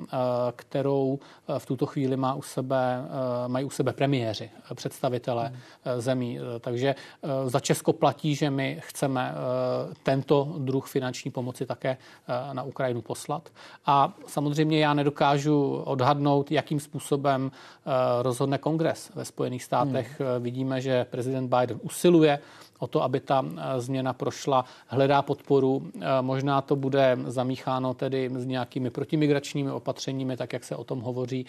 kterou 0.55 1.19
uh, 1.49 1.57
v 1.57 1.65
tuto 1.65 1.85
chvíli 1.85 2.17
má 2.17 2.33
u 2.33 2.41
sebe, 2.41 2.99
uh, 2.99 3.51
mají 3.51 3.65
u 3.65 3.69
sebe 3.69 3.93
premiéři, 3.93 4.49
představitelé 4.75 5.51
uh, 5.51 6.01
zemí. 6.01 6.39
Takže 6.59 6.95
za 7.45 7.59
Česko 7.59 7.93
platí, 7.93 8.35
že 8.35 8.49
my 8.49 8.77
chceme 8.81 9.33
tento 10.03 10.55
druh 10.57 10.87
finanční 10.87 11.31
pomoci 11.31 11.65
také 11.65 11.97
na 12.53 12.63
Ukrajinu 12.63 13.01
poslat. 13.01 13.49
A 13.85 14.13
samozřejmě 14.27 14.79
já 14.79 14.93
nedokážu 14.93 15.81
odhadnout, 15.85 16.51
jakým 16.51 16.79
způsobem 16.79 17.51
rozhodne 18.21 18.57
kongres 18.57 19.11
ve 19.15 19.25
Spojených 19.25 19.63
státech. 19.63 20.21
Hmm. 20.21 20.43
Vidíme, 20.43 20.81
že 20.81 21.05
prezident 21.05 21.55
Biden 21.55 21.79
usiluje 21.81 22.39
o 22.79 22.87
to, 22.87 23.03
aby 23.03 23.19
ta 23.19 23.45
eh, 23.45 23.81
změna 23.81 24.13
prošla, 24.13 24.65
hledá 24.87 25.21
podporu. 25.21 25.91
Eh, 25.95 26.05
možná 26.21 26.61
to 26.61 26.75
bude 26.75 27.17
zamícháno 27.25 27.93
tedy 27.93 28.29
s 28.35 28.45
nějakými 28.45 28.89
protimigračními 28.89 29.71
opatřeními, 29.71 30.37
tak 30.37 30.53
jak 30.53 30.63
se 30.63 30.75
o 30.75 30.83
tom 30.83 31.01
hovoří 31.01 31.45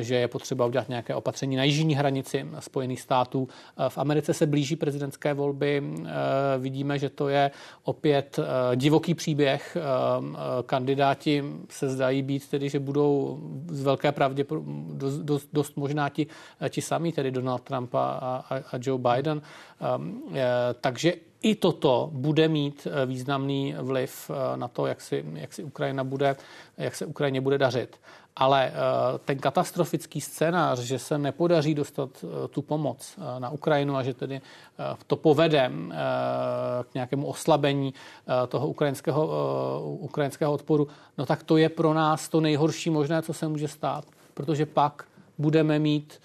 že 0.00 0.14
je 0.14 0.28
potřeba 0.28 0.66
udělat 0.66 0.88
nějaké 0.88 1.14
opatření 1.14 1.56
na 1.56 1.64
jižní 1.64 1.94
hranici 1.94 2.46
Spojených 2.58 3.00
států. 3.00 3.48
Eh, 3.76 3.88
v 3.88 3.98
Americe 3.98 4.34
se 4.34 4.46
blíží 4.46 4.76
prezidentské 4.76 5.34
volby. 5.34 5.82
Eh, 5.82 6.10
vidíme, 6.58 6.98
že 6.98 7.10
to 7.10 7.28
je 7.28 7.50
opět 7.84 8.38
eh, 8.38 8.76
divoký 8.76 9.14
příběh. 9.14 9.76
Ehm, 9.76 10.36
kandidáti 10.66 11.44
se 11.68 11.88
zdají 11.88 12.22
být 12.22 12.48
tedy, 12.48 12.68
že 12.68 12.78
budou 12.78 13.38
z 13.70 13.82
velké 13.82 14.12
pravdě 14.12 14.44
dost, 14.92 15.48
dost, 15.52 15.76
možná 15.76 16.08
ti, 16.08 16.26
ti 16.68 16.82
sami, 16.82 17.12
tedy 17.12 17.30
Donald 17.30 17.62
Trump 17.62 17.94
a, 17.94 18.08
a, 18.10 18.56
a 18.72 18.78
Joe 18.80 18.98
Biden. 18.98 19.42
Ehm, 19.80 20.22
takže 20.80 21.12
i 21.42 21.54
toto 21.54 22.10
bude 22.12 22.48
mít 22.48 22.86
významný 23.06 23.74
vliv 23.78 24.30
na 24.56 24.68
to, 24.68 24.86
jak 24.86 25.00
si, 25.00 25.24
jak 25.34 25.52
si 25.52 25.64
Ukrajina 25.64 26.04
bude, 26.04 26.36
jak 26.78 26.94
se 26.94 27.06
Ukrajině 27.06 27.40
bude 27.40 27.58
dařit. 27.58 27.96
Ale 28.40 28.72
eh, 28.72 28.72
ten 29.24 29.38
katastrofický 29.38 30.20
scénář, 30.20 30.78
že 30.78 30.98
se 30.98 31.18
nepodaří 31.18 31.74
dostat 31.74 32.10
eh, 32.24 32.48
tu 32.48 32.62
pomoc 32.62 33.18
eh, 33.18 33.40
na 33.40 33.50
Ukrajinu 33.50 33.96
a 33.96 34.02
že 34.02 34.14
tedy 34.14 34.40
to 35.06 35.16
povede 35.16 35.72
k 36.90 36.94
nějakému 36.94 37.26
oslabení 37.26 37.94
toho 38.48 38.68
ukrajinského, 38.68 39.28
ukrajinského 40.00 40.52
odporu, 40.52 40.88
no 41.18 41.26
tak 41.26 41.42
to 41.42 41.56
je 41.56 41.68
pro 41.68 41.94
nás 41.94 42.28
to 42.28 42.40
nejhorší 42.40 42.90
možné, 42.90 43.22
co 43.22 43.32
se 43.32 43.48
může 43.48 43.68
stát, 43.68 44.04
protože 44.34 44.66
pak 44.66 45.04
budeme 45.38 45.78
mít, 45.78 46.20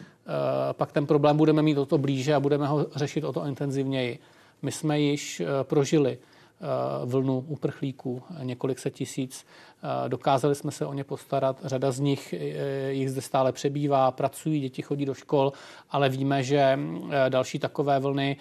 pak 0.71 0.91
ten 0.91 1.05
problém 1.05 1.37
budeme 1.37 1.61
mít 1.61 1.77
o 1.77 1.85
to 1.85 1.97
blíže 1.97 2.35
a 2.35 2.39
budeme 2.39 2.67
ho 2.67 2.85
řešit 2.95 3.23
o 3.23 3.33
to 3.33 3.45
intenzivněji. 3.45 4.19
My 4.61 4.71
jsme 4.71 4.99
již 4.99 5.41
prožili 5.63 6.17
vlnu 7.05 7.45
uprchlíků, 7.47 8.23
několik 8.43 8.79
set 8.79 8.93
tisíc. 8.93 9.45
Dokázali 10.07 10.55
jsme 10.55 10.71
se 10.71 10.85
o 10.85 10.93
ně 10.93 11.03
postarat, 11.03 11.57
řada 11.63 11.91
z 11.91 11.99
nich 11.99 12.33
jich 12.89 13.11
zde 13.11 13.21
stále 13.21 13.51
přebývá, 13.51 14.11
pracují, 14.11 14.61
děti 14.61 14.81
chodí 14.81 15.05
do 15.05 15.13
škol, 15.13 15.53
ale 15.91 16.09
víme, 16.09 16.43
že 16.43 16.79
další 17.29 17.59
takové 17.59 17.99
vlny 17.99 18.37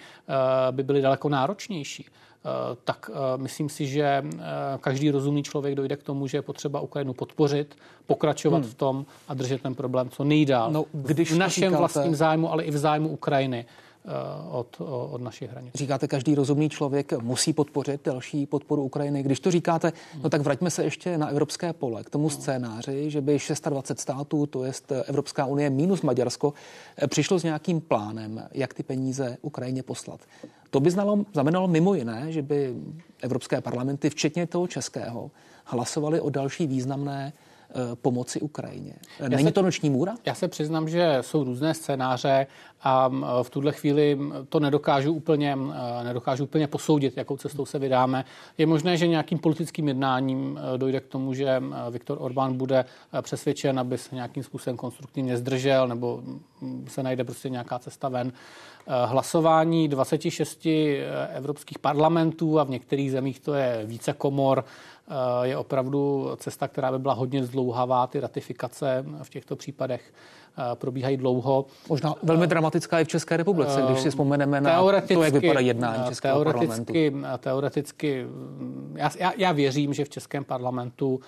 by 0.71 0.83
byly 0.83 1.01
daleko 1.01 1.29
náročnější. 1.29 2.05
Eh, 2.45 2.77
tak 2.83 3.09
eh, 3.13 3.37
myslím 3.37 3.69
si, 3.69 3.87
že 3.87 4.03
eh, 4.03 4.39
každý 4.79 5.11
rozumný 5.11 5.43
člověk 5.43 5.75
dojde 5.75 5.97
k 5.97 6.03
tomu, 6.03 6.27
že 6.27 6.37
je 6.37 6.41
potřeba 6.41 6.79
Ukrajinu 6.79 7.13
podpořit, 7.13 7.77
pokračovat 8.05 8.57
hmm. 8.57 8.69
v 8.69 8.73
tom 8.73 9.05
a 9.27 9.33
držet 9.33 9.61
ten 9.61 9.75
problém 9.75 10.09
co 10.09 10.23
nejdál. 10.23 10.71
No, 10.71 10.85
když 10.93 11.31
v 11.31 11.37
našem 11.37 11.63
říkáte... 11.63 11.77
vlastním 11.77 12.15
zájmu, 12.15 12.51
ale 12.51 12.63
i 12.63 12.71
v 12.71 12.77
zájmu 12.77 13.09
Ukrajiny. 13.09 13.65
Eh, 14.07 14.11
od, 14.51 14.81
od 15.11 15.21
našich 15.21 15.51
hranic. 15.51 15.75
Říkáte, 15.75 16.07
každý 16.07 16.35
rozumný 16.35 16.69
člověk 16.69 17.13
musí 17.21 17.53
podpořit 17.53 18.01
další 18.05 18.45
podporu 18.45 18.83
Ukrajiny. 18.83 19.23
Když 19.23 19.39
to 19.39 19.51
říkáte, 19.51 19.93
no 20.23 20.29
tak 20.29 20.41
vraťme 20.41 20.69
se 20.69 20.83
ještě 20.83 21.17
na 21.17 21.27
evropské 21.27 21.73
pole, 21.73 22.03
k 22.03 22.09
tomu 22.09 22.29
scénáři, 22.29 23.11
že 23.11 23.21
by 23.21 23.37
26 23.69 24.01
států, 24.01 24.45
to 24.45 24.63
je 24.63 24.71
Evropská 25.05 25.45
unie 25.45 25.69
minus 25.69 26.01
Maďarsko, 26.01 26.53
eh, 26.97 27.07
přišlo 27.07 27.39
s 27.39 27.43
nějakým 27.43 27.81
plánem, 27.81 28.47
jak 28.51 28.73
ty 28.73 28.83
peníze 28.83 29.37
Ukrajině 29.41 29.83
poslat. 29.83 30.19
To 30.69 30.79
by 30.79 30.91
znalo, 30.91 31.25
znamenalo 31.33 31.67
mimo 31.67 31.93
jiné, 31.93 32.25
že 32.31 32.41
by 32.41 32.75
evropské 33.21 33.61
parlamenty, 33.61 34.09
včetně 34.09 34.47
toho 34.47 34.67
českého, 34.67 35.31
hlasovali 35.65 36.21
o 36.21 36.29
další 36.29 36.67
významné 36.67 37.33
Eh, 37.33 37.44
pomoci 38.01 38.41
Ukrajině. 38.41 38.93
Není 39.27 39.43
se, 39.43 39.51
to 39.51 39.61
noční 39.61 39.89
můra? 39.89 40.15
Já 40.25 40.35
se 40.35 40.47
přiznám, 40.47 40.89
že 40.89 41.17
jsou 41.21 41.43
různé 41.43 41.73
scénáře 41.73 42.47
a 42.83 43.09
v 43.43 43.49
tuhle 43.49 43.71
chvíli 43.71 44.19
to 44.49 44.59
nedokážu 44.59 45.13
úplně, 45.13 45.57
nedokážu 46.03 46.43
úplně 46.43 46.67
posoudit, 46.67 47.17
jakou 47.17 47.37
cestou 47.37 47.65
se 47.65 47.79
vydáme. 47.79 48.25
Je 48.57 48.65
možné, 48.65 48.97
že 48.97 49.07
nějakým 49.07 49.39
politickým 49.39 49.87
jednáním 49.87 50.59
eh, 50.59 50.77
dojde 50.77 50.99
k 50.99 51.07
tomu, 51.07 51.33
že 51.33 51.63
Viktor 51.89 52.17
Orbán 52.21 52.57
bude 52.57 52.85
eh, 52.85 53.21
přesvědčen, 53.21 53.79
aby 53.79 53.97
se 53.97 54.15
nějakým 54.15 54.43
způsobem 54.43 54.77
konstruktivně 54.77 55.37
zdržel 55.37 55.87
nebo 55.87 56.23
se 56.87 57.03
najde 57.03 57.23
prostě 57.23 57.49
nějaká 57.49 57.79
cesta 57.79 58.09
ven. 58.09 58.31
Hlasování 59.05 59.87
26 59.87 60.67
evropských 61.33 61.79
parlamentů 61.79 62.59
a 62.59 62.63
v 62.63 62.69
některých 62.69 63.11
zemích 63.11 63.39
to 63.39 63.53
je 63.53 63.81
více 63.85 64.13
komor, 64.13 64.65
Eh, 64.65 64.94
je 65.43 65.57
opravdu 65.57 66.31
cesta, 66.37 66.67
která 66.67 66.91
by 66.91 66.99
byla 66.99 67.13
hodně 67.13 67.43
zdlouhavá. 67.43 68.07
Ty 68.07 68.19
ratifikace 68.19 69.05
v 69.23 69.29
těchto 69.29 69.55
případech 69.55 70.13
eh, 70.57 70.75
probíhají 70.75 71.17
dlouho. 71.17 71.65
Možná 71.89 72.15
velmi 72.23 72.47
dramatická 72.47 72.99
i 72.99 73.05
v 73.05 73.07
České 73.07 73.37
republice, 73.37 73.83
když 73.85 73.99
si 73.99 74.09
vzpomeneme 74.09 74.61
na 74.61 74.81
to, 75.07 75.23
jak 75.23 75.33
vypadá 75.33 75.59
jednání 75.59 76.03
eh, 76.05 76.09
Českého 76.09 76.43
teoreticky, 76.43 77.11
parlamentu. 77.11 77.43
Teoreticky, 77.43 78.25
mm, 78.25 78.97
já, 79.19 79.31
já 79.37 79.51
věřím, 79.51 79.93
že 79.93 80.05
v 80.05 80.09
Českém 80.09 80.43
parlamentu 80.43 81.19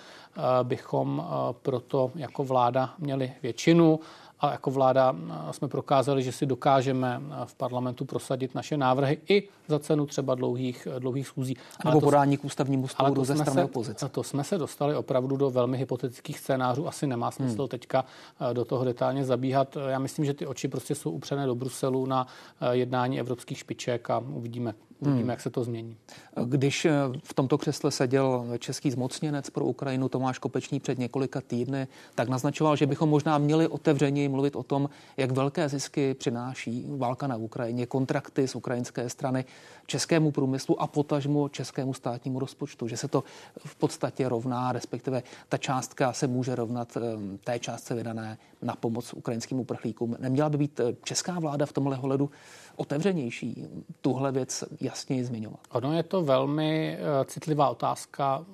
bychom 0.62 1.26
proto 1.62 2.10
jako 2.14 2.44
vláda 2.44 2.94
měli 2.98 3.32
většinu 3.42 4.00
a 4.40 4.52
jako 4.52 4.70
vláda 4.70 5.16
jsme 5.50 5.68
prokázali, 5.68 6.22
že 6.22 6.32
si 6.32 6.46
dokážeme 6.46 7.20
v 7.44 7.54
parlamentu 7.54 8.04
prosadit 8.04 8.54
naše 8.54 8.76
návrhy 8.76 9.18
i 9.28 9.48
za 9.68 9.78
cenu 9.78 10.06
třeba 10.06 10.34
dlouhých, 10.34 10.88
dlouhých 10.98 11.26
schůzí. 11.26 11.56
Nebo 11.84 12.00
podání 12.00 12.36
k 12.36 12.44
ústavnímu 12.44 12.88
soudu 12.88 13.24
ze 13.24 13.36
strany 13.36 13.52
se, 13.52 13.64
opozice. 13.64 14.08
To 14.08 14.22
jsme 14.22 14.44
se 14.44 14.58
dostali 14.58 14.96
opravdu 14.96 15.36
do 15.36 15.50
velmi 15.50 15.78
hypotetických 15.78 16.38
scénářů. 16.38 16.88
Asi 16.88 17.06
nemá 17.06 17.30
smysl 17.30 17.62
hmm. 17.62 17.68
teďka 17.68 18.04
do 18.52 18.64
toho 18.64 18.84
detailně 18.84 19.24
zabíhat. 19.24 19.76
Já 19.88 19.98
myslím, 19.98 20.24
že 20.24 20.34
ty 20.34 20.46
oči 20.46 20.68
prostě 20.68 20.94
jsou 20.94 21.10
upřené 21.10 21.46
do 21.46 21.54
Bruselu 21.54 22.06
na 22.06 22.26
jednání 22.70 23.20
evropských 23.20 23.58
špiček 23.58 24.10
a 24.10 24.18
uvidíme, 24.18 24.74
Uvidíme, 25.00 25.20
hmm. 25.20 25.30
jak 25.30 25.40
se 25.40 25.50
to 25.50 25.64
změní. 25.64 25.96
Když 26.44 26.84
eh, 26.84 26.92
v 27.24 27.34
tomto 27.34 27.58
křesle 27.58 27.90
seděl 27.90 28.44
český 28.58 28.90
zmocněnec 28.90 29.50
pro 29.50 29.64
Ukrajinu 29.64 30.08
Tomáš 30.08 30.38
Kopečný 30.38 30.80
před 30.80 30.98
několika 30.98 31.40
týdny, 31.40 31.88
tak 32.14 32.28
naznačoval, 32.28 32.76
že 32.76 32.86
bychom 32.86 33.08
možná 33.08 33.38
měli 33.38 33.68
otevřeně 33.68 34.28
mluvit 34.28 34.56
o 34.56 34.62
tom, 34.62 34.90
jak 35.16 35.30
velké 35.30 35.68
zisky 35.68 36.14
přináší 36.14 36.86
válka 36.96 37.26
na 37.26 37.36
Ukrajině, 37.36 37.86
kontrakty 37.86 38.48
z 38.48 38.54
ukrajinské 38.54 39.08
strany 39.08 39.44
českému 39.86 40.30
průmyslu 40.30 40.82
a 40.82 40.86
potažmu 40.86 41.48
českému 41.48 41.94
státnímu 41.94 42.38
rozpočtu, 42.38 42.88
že 42.88 42.96
se 42.96 43.08
to 43.08 43.24
v 43.64 43.76
podstatě 43.76 44.28
rovná, 44.28 44.72
respektive 44.72 45.22
ta 45.48 45.58
částka 45.58 46.12
se 46.12 46.26
může 46.26 46.54
rovnat 46.54 46.96
eh, 46.96 47.00
té 47.44 47.58
částce 47.58 47.94
vydané 47.94 48.38
na 48.62 48.76
pomoc 48.76 49.14
ukrajinským 49.14 49.60
uprchlíkům. 49.60 50.16
Neměla 50.18 50.48
by 50.48 50.58
být 50.58 50.80
eh, 50.80 50.96
česká 51.04 51.40
vláda 51.40 51.66
v 51.66 51.72
tomhle 51.72 51.98
ohledu 51.98 52.30
otevřenější 52.78 53.64
tuhle 54.00 54.32
věc 54.32 54.64
jasněji 54.80 55.24
zmiňovat? 55.24 55.60
Ono 55.70 55.96
je 55.96 56.02
to 56.02 56.22
velmi 56.22 56.98
eh, 56.98 57.24
citlivá 57.24 57.68
otázka 57.68 58.44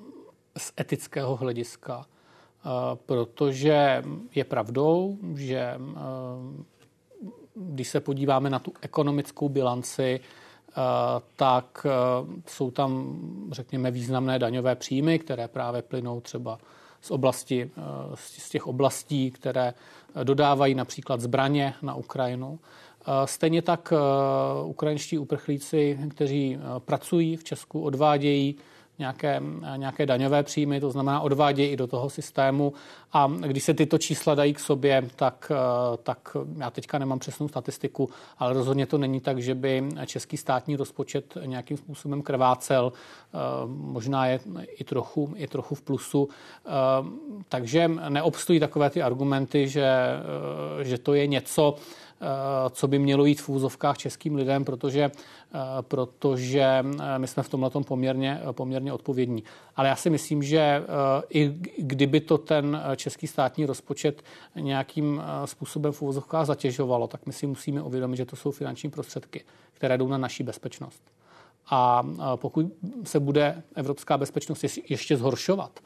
z 0.58 0.72
etického 0.80 1.36
hlediska, 1.36 2.06
eh, 2.06 2.68
protože 3.06 4.02
je 4.34 4.44
pravdou, 4.44 5.18
že 5.34 5.58
eh, 5.58 5.78
když 7.54 7.88
se 7.88 8.00
podíváme 8.00 8.50
na 8.50 8.58
tu 8.58 8.72
ekonomickou 8.82 9.48
bilanci, 9.48 10.20
tak 11.36 11.86
jsou 12.46 12.70
tam, 12.70 13.18
řekněme, 13.52 13.90
významné 13.90 14.38
daňové 14.38 14.74
příjmy, 14.76 15.18
které 15.18 15.48
právě 15.48 15.82
plynou 15.82 16.20
třeba 16.20 16.58
z 17.00 17.10
oblasti, 17.10 17.70
z 18.14 18.50
těch 18.50 18.66
oblastí, 18.66 19.30
které 19.30 19.74
dodávají 20.24 20.74
například 20.74 21.20
zbraně 21.20 21.74
na 21.82 21.94
Ukrajinu. 21.94 22.58
Stejně 23.24 23.62
tak 23.62 23.92
ukrajinští 24.64 25.18
uprchlíci, 25.18 25.98
kteří 26.10 26.58
pracují 26.78 27.36
v 27.36 27.44
Česku, 27.44 27.80
odvádějí 27.80 28.56
nějaké, 28.98 29.40
nějaké 29.76 30.06
daňové 30.06 30.42
příjmy, 30.42 30.80
to 30.80 30.90
znamená 30.90 31.20
odvádějí 31.20 31.70
i 31.70 31.76
do 31.76 31.86
toho 31.86 32.10
systému. 32.10 32.72
A 33.12 33.32
když 33.46 33.64
se 33.64 33.74
tyto 33.74 33.98
čísla 33.98 34.34
dají 34.34 34.54
k 34.54 34.60
sobě, 34.60 35.02
tak, 35.16 35.52
tak 36.02 36.36
já 36.58 36.70
teďka 36.70 36.98
nemám 36.98 37.18
přesnou 37.18 37.48
statistiku, 37.48 38.10
ale 38.38 38.52
rozhodně 38.52 38.86
to 38.86 38.98
není 38.98 39.20
tak, 39.20 39.42
že 39.42 39.54
by 39.54 39.84
český 40.06 40.36
státní 40.36 40.76
rozpočet 40.76 41.34
nějakým 41.44 41.76
způsobem 41.76 42.22
krvácel. 42.22 42.92
Možná 43.66 44.26
je 44.26 44.40
i 44.78 44.84
trochu, 44.84 45.32
i 45.36 45.46
trochu 45.46 45.74
v 45.74 45.82
plusu. 45.82 46.28
Takže 47.48 47.90
neobstojí 48.08 48.60
takové 48.60 48.90
ty 48.90 49.02
argumenty, 49.02 49.68
že, 49.68 49.88
že 50.82 50.98
to 50.98 51.14
je 51.14 51.26
něco, 51.26 51.76
Eh, 51.76 52.03
co 52.70 52.88
by 52.88 52.98
mělo 52.98 53.24
jít 53.24 53.40
v 53.40 53.48
úzovkách 53.48 53.98
českým 53.98 54.34
lidem, 54.34 54.64
protože, 54.64 55.02
eh, 55.04 55.58
protože 55.80 56.62
eh, 56.62 57.18
my 57.18 57.26
jsme 57.26 57.42
v 57.42 57.48
tomhle 57.48 57.70
poměrně, 57.70 58.40
poměrně 58.52 58.92
odpovědní. 58.92 59.44
Ale 59.76 59.88
já 59.88 59.96
si 59.96 60.10
myslím, 60.10 60.42
že 60.42 60.82
i 61.30 61.54
kdyby 61.78 62.20
to 62.20 62.38
ten 62.38 62.82
český 62.96 63.26
státní 63.26 63.66
rozpočet 63.66 64.22
nějakým 64.54 65.22
způsobem 65.44 65.92
v 65.92 66.02
úzovkách 66.02 66.46
zatěžovalo, 66.46 67.06
tak 67.06 67.26
my 67.26 67.32
si 67.32 67.46
musíme 67.46 67.82
uvědomit, 67.82 68.16
že 68.16 68.24
to 68.24 68.36
jsou 68.36 68.50
finanční 68.50 68.90
prostředky, 68.90 69.44
které 69.72 69.98
jdou 69.98 70.08
na 70.08 70.18
naší 70.18 70.42
bezpečnost. 70.42 71.02
A 71.70 72.06
pokud 72.36 72.66
se 73.04 73.20
bude 73.20 73.62
evropská 73.74 74.18
bezpečnost 74.18 74.64
ještě 74.88 75.16
zhoršovat, 75.16 75.80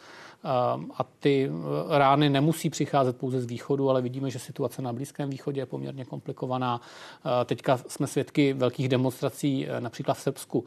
a 0.45 1.05
ty 1.21 1.51
eh, 1.51 1.99
rány 1.99 2.31
nemusí 2.31 2.71
přicházet 2.71 3.17
pouze 3.17 3.41
z 3.41 3.47
východu, 3.47 3.91
ale 3.91 4.03
vidíme, 4.03 4.31
že 4.31 4.39
situace 4.39 4.83
na 4.83 4.93
Blízkém 4.93 5.31
východě 5.31 5.61
je 5.61 5.67
poměrně 5.67 6.05
komplikovaná. 6.05 6.81
Eh, 6.81 7.45
teďka 7.45 7.77
jsme 7.77 8.07
svědky 8.07 8.53
velkých 8.53 8.89
demonstrací 8.89 9.67
eh, 9.69 9.81
například 9.81 10.15
v 10.15 10.21
Srbsku. 10.21 10.65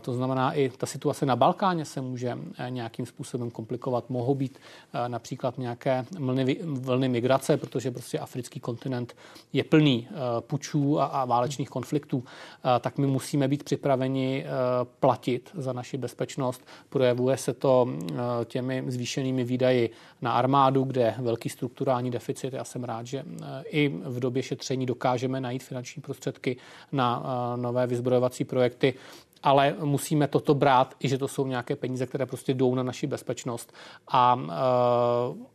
To 0.00 0.12
znamená, 0.12 0.52
i 0.52 0.68
ta 0.68 0.86
situace 0.86 1.26
na 1.26 1.36
Balkáně 1.36 1.84
se 1.84 2.00
může 2.00 2.38
nějakým 2.68 3.06
způsobem 3.06 3.50
komplikovat. 3.50 4.10
Mohou 4.10 4.34
být 4.34 4.58
například 5.08 5.58
nějaké 5.58 6.04
mlny, 6.18 6.58
vlny 6.62 7.08
migrace, 7.08 7.56
protože 7.56 7.90
prostě 7.90 8.18
africký 8.18 8.60
kontinent 8.60 9.16
je 9.52 9.64
plný 9.64 10.08
pučů 10.40 11.00
a, 11.00 11.04
a 11.04 11.24
válečných 11.24 11.70
konfliktů. 11.70 12.24
Tak 12.80 12.98
my 12.98 13.06
musíme 13.06 13.48
být 13.48 13.64
připraveni 13.64 14.44
platit 15.00 15.50
za 15.54 15.72
naši 15.72 15.96
bezpečnost. 15.96 16.64
Projevuje 16.88 17.36
se 17.36 17.52
to 17.52 17.88
těmi 18.44 18.82
zvýšenými 19.00 19.44
výdaji 19.44 19.90
na 20.20 20.32
armádu, 20.32 20.84
kde 20.84 21.00
je 21.00 21.14
velký 21.18 21.48
strukturální 21.48 22.10
deficit. 22.10 22.52
Já 22.52 22.64
jsem 22.64 22.84
rád, 22.84 23.06
že 23.06 23.24
eh, 23.24 23.64
i 23.68 23.88
v 23.88 24.20
době 24.20 24.42
šetření 24.42 24.86
dokážeme 24.86 25.40
najít 25.40 25.62
finanční 25.62 26.02
prostředky 26.02 26.56
na 26.92 27.22
eh, 27.24 27.56
nové 27.56 27.86
vyzbrojovací 27.86 28.44
projekty 28.44 28.94
ale 29.42 29.76
musíme 29.84 30.28
toto 30.28 30.54
brát, 30.54 30.94
i 31.00 31.08
že 31.08 31.18
to 31.18 31.28
jsou 31.28 31.46
nějaké 31.46 31.76
peníze, 31.76 32.06
které 32.06 32.26
prostě 32.26 32.54
jdou 32.54 32.74
na 32.74 32.82
naši 32.82 33.06
bezpečnost. 33.06 33.72
A 34.08 34.34
uh, 34.34 35.46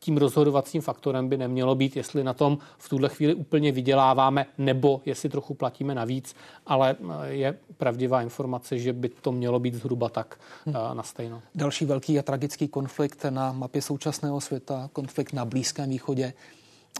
tím 0.00 0.16
rozhodovacím 0.16 0.82
faktorem 0.82 1.28
by 1.28 1.36
nemělo 1.36 1.74
být, 1.74 1.96
jestli 1.96 2.24
na 2.24 2.34
tom 2.34 2.58
v 2.78 2.88
tuhle 2.88 3.08
chvíli 3.08 3.34
úplně 3.34 3.72
vyděláváme, 3.72 4.46
nebo 4.58 5.00
jestli 5.04 5.28
trochu 5.28 5.54
platíme 5.54 5.94
navíc, 5.94 6.36
ale 6.66 6.96
eh, 7.00 7.28
je 7.28 7.58
pravdivá 7.76 8.22
informace, 8.22 8.78
že 8.78 8.92
by 8.92 9.08
to 9.08 9.32
mělo 9.32 9.58
být 9.58 9.74
zhruba 9.74 10.08
tak 10.08 10.40
hmm. 10.66 10.74
na 10.96 11.02
stejno. 11.02 11.42
Další 11.54 11.84
velký 11.84 12.18
a 12.18 12.22
tragický 12.22 12.68
konflikt 12.68 13.24
na 13.30 13.52
mapě 13.52 13.82
současného 13.82 14.40
světa, 14.40 14.90
konflikt 14.92 15.32
na 15.32 15.44
Blízkém 15.44 15.90
východě. 15.90 16.32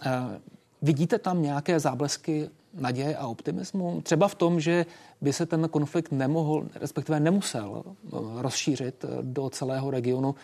Eh, 0.07 0.11
vidíte 0.83 1.19
tam 1.19 1.43
nějaké 1.43 1.81
záblesky 1.81 2.51
naděje 2.75 3.17
a 3.17 3.27
optimismu? 3.27 4.01
Třeba 4.01 4.29
v 4.29 4.35
tom, 4.35 4.61
že 4.61 4.87
by 5.21 5.33
se 5.33 5.47
ten 5.47 5.69
konflikt 5.69 6.13
nemohl, 6.13 6.67
respektive 6.75 7.21
nemusel 7.21 7.83
eh, 7.87 8.17
rozšířit 8.43 9.05
do 9.23 9.51
celého 9.51 9.91
regionu 9.91 10.35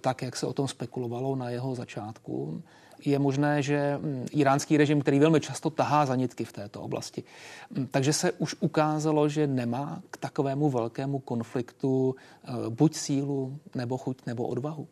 tak, 0.00 0.22
jak 0.22 0.36
se 0.36 0.46
o 0.46 0.52
tom 0.52 0.68
spekulovalo 0.68 1.36
na 1.36 1.50
jeho 1.50 1.74
začátku 1.74 2.62
je 3.04 3.18
možné, 3.18 3.62
že 3.62 3.98
mm, 3.98 4.26
iránský 4.32 4.76
režim, 4.76 5.00
který 5.00 5.18
velmi 5.18 5.40
často 5.40 5.70
tahá 5.70 6.06
za 6.06 6.16
nitky 6.16 6.44
v 6.44 6.52
této 6.52 6.82
oblasti, 6.82 7.22
mm, 7.70 7.86
takže 7.86 8.12
se 8.12 8.32
už 8.32 8.56
ukázalo, 8.60 9.28
že 9.28 9.46
nemá 9.46 10.02
k 10.10 10.16
takovému 10.16 10.70
velkému 10.70 11.18
konfliktu 11.18 12.14
eh, 12.14 12.52
buď 12.68 12.94
sílu, 12.94 13.58
nebo 13.74 13.98
chuť, 13.98 14.26
nebo 14.26 14.46
odvahu. 14.46 14.86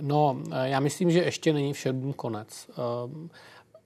No, 0.00 0.38
eh, 0.50 0.68
já 0.68 0.80
myslím, 0.80 1.10
že 1.10 1.22
ještě 1.22 1.52
není 1.52 1.72
všem 1.72 2.12
konec. 2.12 2.70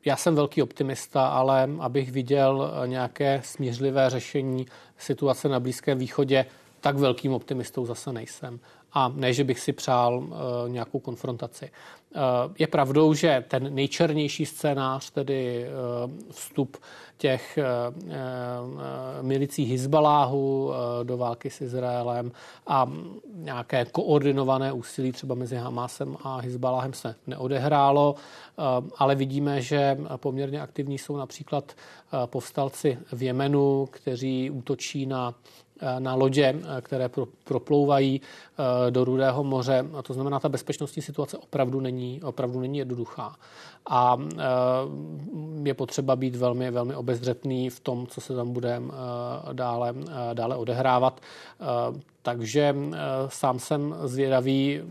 Eh, 0.07 0.11
já 0.11 0.17
jsem 0.17 0.35
velký 0.35 0.63
optimista, 0.63 1.29
ale 1.29 1.69
abych 1.81 2.13
viděl 2.13 2.73
nějaké 2.87 3.41
smířlivé 3.45 4.11
řešení 4.11 4.67
situace 4.99 5.49
na 5.49 5.61
Blízkém 5.61 5.99
východě, 5.99 6.47
tak 6.81 6.97
velkým 6.97 7.33
optimistou 7.33 7.87
zase 7.87 8.13
nejsem. 8.13 8.61
A 8.97 9.13
ne, 9.15 9.33
že 9.33 9.45
bych 9.45 9.61
si 9.61 9.73
přál 9.73 10.19
uh, 10.19 10.35
nějakou 10.69 10.99
konfrontaci. 10.99 11.71
Uh, 11.71 12.21
je 12.59 12.67
pravdou, 12.67 13.15
že 13.15 13.45
ten 13.49 13.75
nejčernější 13.75 14.47
scénář, 14.47 15.11
tedy 15.11 15.67
uh, 16.05 16.13
vstup 16.31 16.77
těch 17.19 17.59
milicí 19.23 19.65
Hizbaláhu 19.65 20.73
do 21.03 21.17
války 21.17 21.51
s 21.51 21.61
Izraelem 21.61 22.33
a 22.67 22.93
nějaké 23.35 23.85
koordinované 23.85 24.73
úsilí 24.73 25.13
třeba 25.13 25.35
mezi 25.35 25.57
Hamásem 25.57 26.17
a 26.23 26.37
Hizbaláhem 26.37 26.93
se 26.93 27.15
neodehrálo, 27.27 28.15
ale 28.99 29.15
vidíme, 29.15 29.63
že 29.63 29.99
poměrně 30.17 30.61
aktivní 30.61 30.99
jsou 30.99 31.17
například 31.17 31.73
povstalci 32.27 32.99
v 33.13 33.23
Jemenu, 33.23 33.89
kteří 33.91 34.51
útočí 34.51 35.07
na 35.07 35.35
na 35.99 36.15
lodě, 36.15 36.55
eh, 36.57 36.81
které 36.81 37.09
pro, 37.09 37.27
proplouvají 37.45 38.21
eh, 38.21 38.91
do 38.91 39.05
Rudého 39.05 39.45
moře. 39.45 39.85
A 39.95 40.03
to 40.03 40.15
znamená, 40.15 40.41
ta 40.41 40.49
bezpečnostní 40.49 41.03
situace 41.03 41.39
opravdu 41.39 41.81
není, 41.81 42.23
opravdu 42.23 42.61
není 42.61 42.79
jednoduchá. 42.79 43.37
A 43.89 44.17
je 45.65 45.75
potřeba 45.75 46.17
být 46.17 46.37
velmi, 46.37 46.71
velmi 46.71 46.95
obezřetný 46.95 47.71
v 47.71 47.81
tom, 47.81 48.07
co 48.07 48.21
se 48.21 48.35
tam 48.35 48.53
bude 48.53 48.83
dále, 49.53 49.95
dále 50.35 50.57
odehrávat. 50.57 51.21
Takže 52.23 52.77
sám 53.29 53.59
jsem 53.59 53.95
zvědavý, 54.05 54.83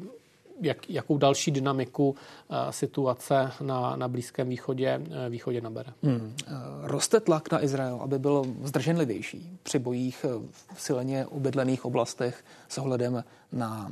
jak, 0.61 0.89
jakou 0.89 1.17
další 1.17 1.51
dynamiku 1.51 2.09
uh, 2.09 2.57
situace 2.69 3.51
na, 3.61 3.95
na 3.95 4.07
Blízkém 4.07 4.49
východě, 4.49 5.01
uh, 5.07 5.15
východě 5.29 5.61
nabere. 5.61 5.93
Hmm. 6.03 6.35
Roste 6.81 7.19
tlak 7.19 7.51
na 7.51 7.63
Izrael, 7.63 7.99
aby 8.01 8.19
byl 8.19 8.45
zdrženlivější 8.63 9.57
při 9.63 9.79
bojích 9.79 10.25
v 10.73 10.81
silně 10.81 11.25
ubydlených 11.25 11.85
oblastech 11.85 12.45
s 12.69 12.77
ohledem 12.77 13.23
na 13.51 13.91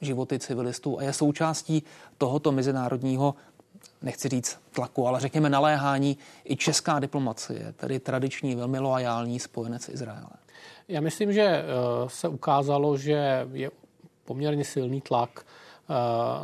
životy 0.00 0.38
civilistů 0.38 0.98
a 0.98 1.02
je 1.02 1.12
součástí 1.12 1.82
tohoto 2.18 2.52
mezinárodního 2.52 3.34
nechci 4.02 4.28
říct 4.28 4.58
tlaku, 4.72 5.06
ale 5.06 5.20
řekněme 5.20 5.50
naléhání 5.50 6.18
i 6.44 6.56
česká 6.56 6.98
diplomacie, 6.98 7.74
tedy 7.76 8.00
tradiční, 8.00 8.54
velmi 8.54 8.78
loajální 8.78 9.40
spojenec 9.40 9.88
Izraele. 9.88 10.36
Já 10.88 11.00
myslím, 11.00 11.32
že 11.32 11.64
se 12.06 12.28
ukázalo, 12.28 12.96
že 12.96 13.46
je 13.52 13.70
poměrně 14.24 14.64
silný 14.64 15.00
tlak 15.00 15.44
Eh, 15.44 15.71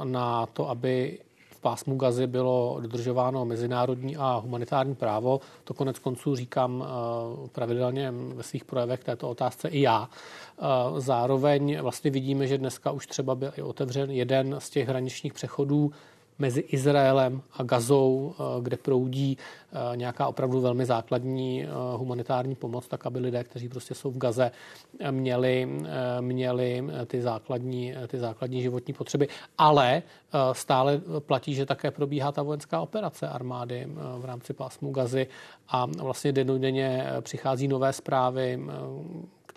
na 0.04 0.46
to, 0.46 0.68
aby 0.68 1.18
v 1.58 1.60
pásmu 1.60 1.96
Gazy 1.96 2.26
bylo 2.26 2.78
dodržováno 2.80 3.44
mezinárodní 3.44 4.16
a 4.16 4.36
humanitární 4.36 4.94
právo. 4.94 5.40
To 5.64 5.74
konec 5.74 5.98
konců 5.98 6.36
říkám 6.36 6.84
eh, 6.84 7.48
pravidelně 7.48 8.10
ve 8.10 8.42
svých 8.42 8.64
projevech 8.64 9.04
této 9.04 9.30
otázce 9.30 9.68
i 9.68 9.80
já. 9.80 10.08
Eh, 10.08 10.62
zároveň 11.00 11.80
vlastně 11.80 12.10
vidíme, 12.10 12.46
že 12.46 12.58
dneska 12.58 12.90
už 12.90 13.06
třeba 13.06 13.34
byl 13.34 13.52
i 13.56 13.62
otevřen 13.62 14.10
jeden 14.10 14.56
z 14.58 14.70
těch 14.70 14.88
hraničních 14.88 15.32
přechodů 15.32 15.92
mezi 16.38 16.60
Izraelem 16.60 17.42
a 17.52 17.62
Gazou, 17.62 18.34
eh, 18.34 18.42
kde 18.62 18.76
proudí 18.76 19.38
eh, 19.38 19.96
nějaká 19.96 20.26
opravdu 20.26 20.60
velmi 20.60 20.86
základní 20.86 21.64
eh, 21.64 21.68
humanitární 21.96 22.54
pomoc, 22.54 22.88
tak 22.88 23.06
aby 23.06 23.18
lidé, 23.18 23.44
kteří 23.44 23.68
prostě 23.68 23.94
jsou 23.94 24.10
v 24.10 24.18
Gaze, 24.18 24.50
měli, 25.10 25.68
měli 26.20 26.84
ty, 27.06 27.22
základní, 27.22 27.94
ty 28.06 28.18
základní 28.18 28.62
životní 28.62 28.94
potřeby. 28.94 29.28
Ale 29.58 30.02
stále 30.52 31.00
platí, 31.18 31.54
že 31.54 31.66
také 31.66 31.90
probíhá 31.90 32.32
ta 32.32 32.42
vojenská 32.42 32.80
operace 32.80 33.28
armády 33.28 33.88
v 34.18 34.24
rámci 34.24 34.52
pásmu 34.52 34.90
Gazy 34.90 35.26
a 35.68 35.86
vlastně 35.86 36.32
denodenně 36.32 37.06
přichází 37.20 37.68
nové 37.68 37.92
zprávy, 37.92 38.60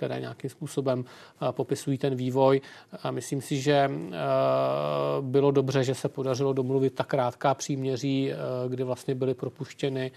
které 0.01 0.19
nějakým 0.19 0.49
způsobem 0.49 1.05
eh, 1.05 1.51
popisují 1.51 1.97
ten 1.97 2.15
vývoj. 2.15 2.61
Myslím 3.11 3.41
si, 3.41 3.61
že 3.61 3.73
eh, 3.73 4.17
bylo 5.21 5.51
dobře, 5.51 5.83
že 5.83 5.95
se 5.95 6.09
podařilo 6.09 6.53
domluvit 6.53 6.93
tak 6.93 7.07
krátká 7.07 7.53
příměří, 7.53 8.31
eh, 8.31 8.35
kdy 8.69 8.83
vlastně 8.83 9.15
byly 9.15 9.33
propuštěny 9.33 10.11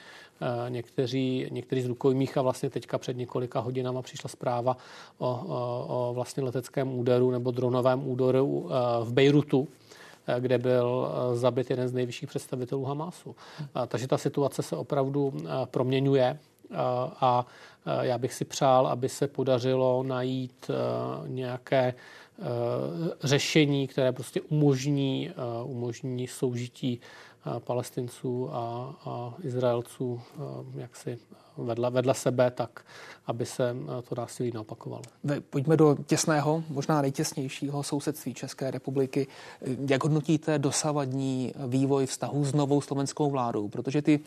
někteří, 0.68 1.47
někteří 1.51 1.83
z 1.83 1.87
rukojmích 1.87 2.37
a 2.37 2.42
vlastně 2.42 2.70
teďka 2.70 2.99
před 2.99 3.16
několika 3.16 3.61
hodinama 3.61 4.03
přišla 4.03 4.29
zpráva 4.29 4.77
o, 5.18 5.29
o, 5.29 5.87
o 5.88 6.14
vlastně 6.14 6.42
leteckém 6.42 6.99
úderu 6.99 7.31
nebo 7.31 7.51
dronovém 7.51 8.09
úderu 8.09 8.68
v 9.03 9.12
Bejrutu, 9.12 9.68
kde 10.38 10.59
byl 10.59 11.09
zabit 11.33 11.70
jeden 11.70 11.88
z 11.88 11.92
nejvyšších 11.92 12.29
představitelů 12.29 12.85
Hamásu. 12.85 13.37
Takže 13.88 14.09
ta 14.09 14.18
situace 14.18 14.62
se 14.62 14.77
opravdu 14.77 15.33
proměňuje 15.70 16.38
a 17.20 17.46
já 18.00 18.18
bych 18.18 18.34
si 18.34 18.44
přál, 18.44 18.87
aby 18.87 19.08
se 19.08 19.28
podařilo 19.28 20.02
najít 20.02 20.70
nějaké 21.26 21.94
řešení, 23.22 23.88
které 23.88 24.12
prostě 24.12 24.40
umožní, 24.40 25.30
umožní 25.64 26.26
soužití 26.26 27.00
palestinců 27.58 28.48
a, 28.52 28.94
a 29.04 29.34
Izraelců 29.42 30.20
jaksi 30.74 31.18
vedle, 31.56 31.90
vedle 31.90 32.14
sebe, 32.14 32.50
tak 32.50 32.84
aby 33.26 33.46
se 33.46 33.76
to 34.08 34.14
násilí 34.14 34.50
neopakovalo. 34.54 35.02
Pojďme 35.50 35.76
do 35.76 35.96
těsného, 36.06 36.64
možná 36.68 37.02
nejtěsnějšího 37.02 37.82
sousedství 37.82 38.34
České 38.34 38.70
republiky. 38.70 39.26
Jak 39.88 40.02
hodnotíte 40.02 40.58
dosavadní 40.58 41.52
vývoj 41.66 42.06
vztahu 42.06 42.44
s 42.44 42.52
novou 42.52 42.80
slovenskou 42.80 43.30
vládou? 43.30 43.68
Protože 43.68 44.02
ty 44.02 44.20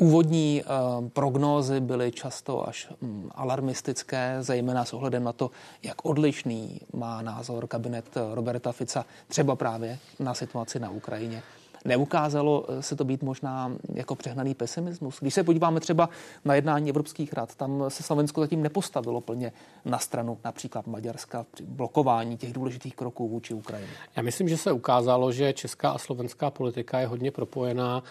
Úvodní 0.00 0.62
uh, 0.62 1.08
prognózy 1.08 1.80
byly 1.80 2.12
často 2.12 2.68
až 2.68 2.88
um, 3.00 3.30
alarmistické, 3.34 4.36
zejména 4.40 4.84
s 4.84 4.92
ohledem 4.92 5.24
na 5.24 5.32
to, 5.32 5.50
jak 5.82 6.04
odlišný 6.04 6.80
má 6.92 7.22
názor 7.22 7.66
kabinet 7.66 8.04
Roberta 8.34 8.72
Fica 8.72 9.04
třeba 9.28 9.56
právě 9.56 9.98
na 10.18 10.34
situaci 10.34 10.78
na 10.78 10.90
Ukrajině. 10.90 11.42
Neukázalo 11.84 12.64
eh, 12.68 12.82
se 12.82 12.96
to 12.96 13.04
být 13.04 13.22
možná 13.22 13.72
jako 13.94 14.14
přehnaný 14.14 14.54
pesimismus. 14.54 15.18
Když 15.20 15.34
se 15.34 15.44
podíváme 15.44 15.80
třeba 15.80 16.08
na 16.44 16.54
jednání 16.54 16.90
Evropských 16.90 17.32
rad, 17.32 17.54
tam 17.54 17.84
se 17.88 18.02
Slovensko 18.02 18.40
zatím 18.40 18.62
nepostavilo 18.62 19.20
plně 19.20 19.52
na 19.84 19.98
stranu 19.98 20.38
například 20.44 20.86
Maďarska 20.86 21.46
při 21.50 21.64
blokování 21.64 22.36
těch 22.36 22.52
důležitých 22.52 22.96
kroků 22.96 23.28
vůči 23.28 23.54
Ukrajině. 23.54 23.92
Já 24.16 24.22
myslím, 24.22 24.48
že 24.48 24.56
se 24.56 24.72
ukázalo, 24.72 25.32
že 25.32 25.52
česká 25.52 25.90
a 25.90 25.98
slovenská 25.98 26.50
politika 26.50 27.00
je 27.00 27.06
hodně 27.06 27.30
propojená 27.30 28.02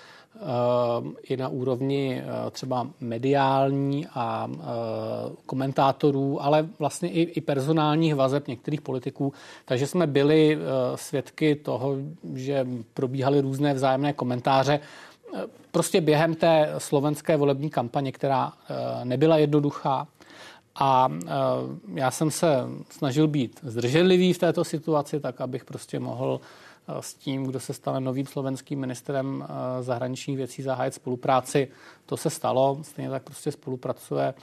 i 1.23 1.38
na 1.38 1.47
úrovni 1.47 2.21
uh, 2.21 2.50
třeba 2.50 2.88
mediální 3.00 4.08
a 4.13 4.47
uh, 4.50 4.56
komentátorů, 5.45 6.43
ale 6.43 6.67
vlastně 6.80 7.10
i, 7.10 7.21
i 7.21 7.41
personálních 7.41 8.15
vazeb 8.15 8.47
některých 8.47 8.82
politiků. 8.82 9.34
Takže 9.65 9.88
jsme 9.88 10.08
byli 10.08 10.58
svědky 10.95 11.56
toho, 11.56 11.95
že 12.34 12.67
probíhaly 12.93 13.41
různé 13.41 13.73
vzájemné 13.73 14.13
komentáře. 14.13 14.80
Prostě 15.71 16.02
během 16.02 16.36
té 16.36 16.73
slovenské 16.78 17.38
volební 17.38 17.69
kampaně, 17.69 18.12
která 18.12 18.54
eh, 18.69 19.06
nebyla 19.06 19.38
jednoduchá, 19.38 20.08
a 20.80 21.10
eh, 21.12 21.30
já 21.93 22.12
jsem 22.12 22.32
se 22.32 22.47
snažil 22.89 23.28
být 23.28 23.60
zdrženlivý 23.63 24.34
v 24.34 24.38
této 24.38 24.63
situaci, 24.63 25.19
tak 25.19 25.41
abych 25.41 25.65
prostě 25.65 26.00
mohl 26.00 26.39
eh, 26.41 26.66
s 27.00 27.13
tím, 27.13 27.45
kdo 27.45 27.60
se 27.60 27.73
stane 27.73 28.00
novým 28.00 28.26
slovenským 28.26 28.80
ministrem 28.80 29.47
zahraničních 29.82 30.38
věcí, 30.38 30.62
zahájit 30.62 30.93
spolupráci. 30.93 31.67
To 32.06 32.17
se 32.17 32.30
stalo, 32.30 32.78
stejně 32.82 33.10
tak 33.10 33.23
prostě 33.23 33.52
spolupracuje, 33.52 34.34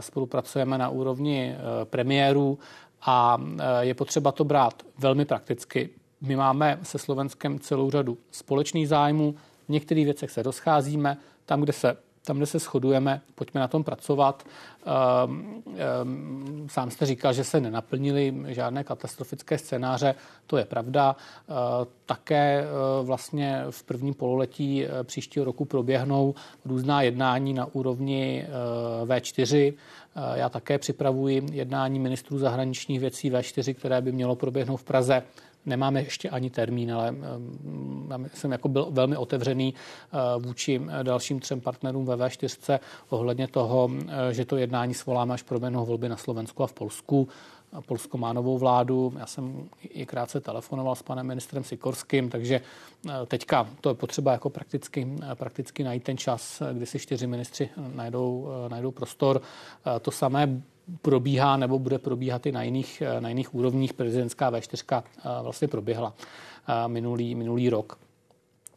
spolupracujeme 0.00 0.78
na 0.78 0.88
úrovni 0.88 1.56
premiérů 1.84 2.58
a 3.02 3.38
je 3.80 3.94
potřeba 3.94 4.32
to 4.32 4.44
brát 4.44 4.82
velmi 4.98 5.24
prakticky. 5.24 5.90
My 6.20 6.36
máme 6.36 6.78
se 6.82 6.98
Slovenskem 6.98 7.58
celou 7.58 7.90
řadu 7.90 8.18
společných 8.30 8.88
zájmů, 8.88 9.34
v 9.66 9.68
některých 9.68 10.04
věcech 10.04 10.30
se 10.30 10.42
rozcházíme, 10.42 11.16
tam, 11.46 11.60
kde 11.60 11.72
se 11.72 11.96
tam, 12.26 12.36
kde 12.36 12.46
se 12.46 12.58
shodujeme, 12.58 13.20
pojďme 13.34 13.60
na 13.60 13.68
tom 13.68 13.84
pracovat. 13.84 14.44
Ehm, 14.86 15.62
ehm, 15.76 16.66
sám 16.70 16.90
jste 16.90 17.06
říkal, 17.06 17.32
že 17.32 17.44
se 17.44 17.60
nenaplnily 17.60 18.34
žádné 18.46 18.84
katastrofické 18.84 19.58
scénáře, 19.58 20.14
to 20.46 20.56
je 20.56 20.64
pravda. 20.64 21.16
Ehm, 21.48 21.56
také 22.06 22.64
vlastně 23.02 23.64
v 23.70 23.82
prvním 23.82 24.14
pololetí 24.14 24.84
příštího 25.02 25.44
roku 25.44 25.64
proběhnou 25.64 26.34
různá 26.64 27.02
jednání 27.02 27.54
na 27.54 27.66
úrovni 27.74 28.46
V4. 29.04 29.74
Já 30.34 30.48
také 30.48 30.78
připravuji 30.78 31.42
jednání 31.52 31.98
ministrů 31.98 32.38
zahraničních 32.38 33.00
věcí 33.00 33.32
V4, 33.32 33.74
které 33.74 34.00
by 34.00 34.12
mělo 34.12 34.36
proběhnout 34.36 34.76
v 34.76 34.84
Praze 34.84 35.22
Nemáme 35.66 36.02
ještě 36.02 36.30
ani 36.30 36.50
termín, 36.50 36.94
ale 36.94 37.14
jsem 38.34 38.52
jako 38.52 38.68
byl 38.68 38.86
velmi 38.90 39.16
otevřený 39.16 39.74
eh, 39.74 40.16
vůči 40.38 40.80
eh, 40.88 41.04
dalším 41.04 41.40
třem 41.40 41.60
partnerům 41.60 42.06
ve 42.06 42.16
V4 42.16 42.80
ohledně 43.08 43.48
toho, 43.48 43.90
eh, 44.08 44.34
že 44.34 44.44
to 44.44 44.56
jednání 44.56 44.94
svoláme, 44.94 45.34
až 45.34 45.42
proběhnou 45.42 45.86
volby 45.86 46.08
na 46.08 46.16
Slovensku 46.16 46.62
a 46.62 46.66
v 46.66 46.72
Polsku. 46.72 47.28
Polsko 47.86 48.18
má 48.18 48.32
novou 48.32 48.58
vládu. 48.58 49.12
Já 49.18 49.26
jsem 49.26 49.68
i 49.82 50.06
krátce 50.06 50.40
telefonoval 50.40 50.94
s 50.94 51.02
panem 51.02 51.26
ministrem 51.26 51.64
Sikorským, 51.64 52.30
takže 52.30 52.60
teďka 53.26 53.68
to 53.80 53.88
je 53.88 53.94
potřeba 53.94 54.32
jako 54.32 54.50
prakticky, 54.50 55.08
prakticky 55.34 55.84
najít 55.84 56.02
ten 56.02 56.16
čas, 56.16 56.62
kdy 56.72 56.86
si 56.86 56.98
čtyři 56.98 57.26
ministři 57.26 57.68
najdou, 57.94 58.48
najdou 58.68 58.90
prostor. 58.90 59.42
To 60.02 60.10
samé 60.10 60.62
probíhá 61.02 61.56
nebo 61.56 61.78
bude 61.78 61.98
probíhat 61.98 62.46
i 62.46 62.52
na 62.52 62.62
jiných, 62.62 63.02
na 63.20 63.28
jiných 63.28 63.54
úrovních. 63.54 63.92
Prezidentská 63.92 64.50
V4 64.50 65.02
eh, 65.02 65.22
vlastně 65.42 65.68
proběhla 65.68 66.14
eh, 66.68 66.88
minulý, 66.88 67.34
minulý 67.34 67.70
rok. 67.70 67.98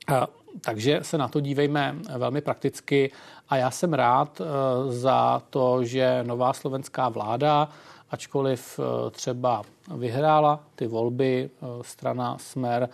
Eh, 0.09 0.25
takže 0.61 0.99
se 1.01 1.17
na 1.17 1.27
to 1.27 1.39
dívejme 1.39 1.95
velmi 2.17 2.41
prakticky 2.41 3.11
a 3.49 3.57
já 3.57 3.71
jsem 3.71 3.93
rád 3.93 4.41
za 4.87 5.41
to, 5.49 5.83
že 5.83 6.23
nová 6.23 6.53
slovenská 6.53 7.09
vláda, 7.09 7.69
ačkoliv 8.11 8.79
třeba 9.11 9.61
vyhrála 9.95 10.63
ty 10.75 10.87
volby 10.87 11.49
strana 11.81 12.37
Smer 12.37 12.89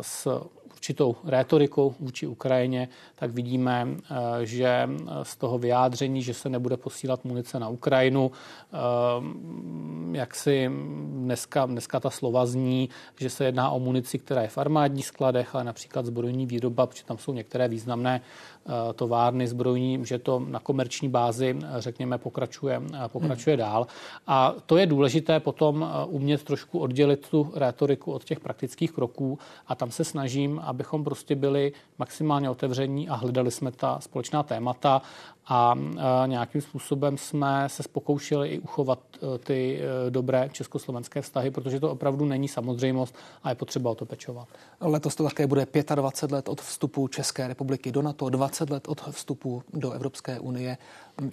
s 0.00 0.40
určitou 0.78 1.16
rétorikou 1.24 1.94
vůči 2.00 2.26
Ukrajině, 2.26 2.88
tak 3.14 3.30
vidíme, 3.30 3.86
eh, 3.88 4.46
že 4.46 4.88
z 5.22 5.36
toho 5.36 5.58
vyjádření, 5.58 6.22
že 6.22 6.34
se 6.34 6.48
nebude 6.48 6.76
posílat 6.76 7.24
munice 7.24 7.58
na 7.58 7.68
Ukrajinu, 7.68 8.30
eh, 8.30 8.76
jak 10.12 10.34
si 10.34 10.70
dneska, 11.06 11.66
dneska 11.66 12.00
ta 12.00 12.10
slova 12.10 12.46
zní, 12.46 12.88
že 13.20 13.30
se 13.30 13.44
jedná 13.44 13.70
o 13.70 13.78
munici, 13.78 14.18
která 14.18 14.42
je 14.42 14.48
v 14.48 14.58
armádních 14.58 15.06
skladech, 15.06 15.54
ale 15.54 15.64
například 15.64 16.06
zbrojní 16.06 16.46
výroba, 16.46 16.86
protože 16.86 17.04
tam 17.04 17.18
jsou 17.18 17.32
některé 17.32 17.68
významné 17.68 18.20
Eh, 18.20 18.57
továrny 18.94 19.48
zbrojní, 19.48 20.06
že 20.06 20.18
to 20.18 20.42
na 20.48 20.60
komerční 20.60 21.08
bázi, 21.08 21.58
eh, 21.62 21.66
řekněme, 21.78 22.18
pokračuje, 22.18 22.82
eh, 22.94 23.08
pokračuje 23.08 23.56
hmm. 23.56 23.64
dál. 23.64 23.86
A 24.26 24.54
to 24.66 24.76
je 24.76 24.86
důležité 24.86 25.40
potom 25.40 25.90
umět 26.06 26.42
trošku 26.42 26.78
oddělit 26.78 27.28
tu 27.30 27.52
rétoriku 27.54 28.12
od 28.12 28.24
těch 28.24 28.40
praktických 28.40 28.92
kroků 28.92 29.38
a 29.66 29.74
tam 29.74 29.90
se 29.90 30.04
snažím, 30.04 30.60
abychom 30.64 31.04
prostě 31.04 31.36
byli 31.36 31.72
maximálně 31.98 32.50
otevření 32.50 33.08
a 33.08 33.14
hledali 33.14 33.50
jsme 33.50 33.72
ta 33.72 34.00
společná 34.00 34.42
témata 34.42 35.02
a 35.48 35.74
nějakým 36.26 36.60
způsobem 36.60 37.18
jsme 37.18 37.68
se 37.68 37.82
spokoušeli 37.82 38.48
i 38.48 38.58
uchovat 38.58 38.98
ty 39.44 39.80
dobré 40.10 40.48
československé 40.52 41.22
vztahy, 41.22 41.50
protože 41.50 41.80
to 41.80 41.90
opravdu 41.90 42.24
není 42.24 42.48
samozřejmost 42.48 43.14
a 43.42 43.48
je 43.48 43.54
potřeba 43.54 43.90
o 43.90 43.94
to 43.94 44.06
pečovat. 44.06 44.48
Letos 44.80 45.14
to 45.14 45.24
také 45.24 45.46
bude 45.46 45.66
25 45.94 46.34
let 46.34 46.48
od 46.48 46.60
vstupu 46.60 47.08
České 47.08 47.48
republiky 47.48 47.92
do 47.92 48.02
NATO, 48.02 48.28
20 48.28 48.70
let 48.70 48.88
od 48.88 49.00
vstupu 49.10 49.62
do 49.72 49.92
Evropské 49.92 50.40
unie. 50.40 50.78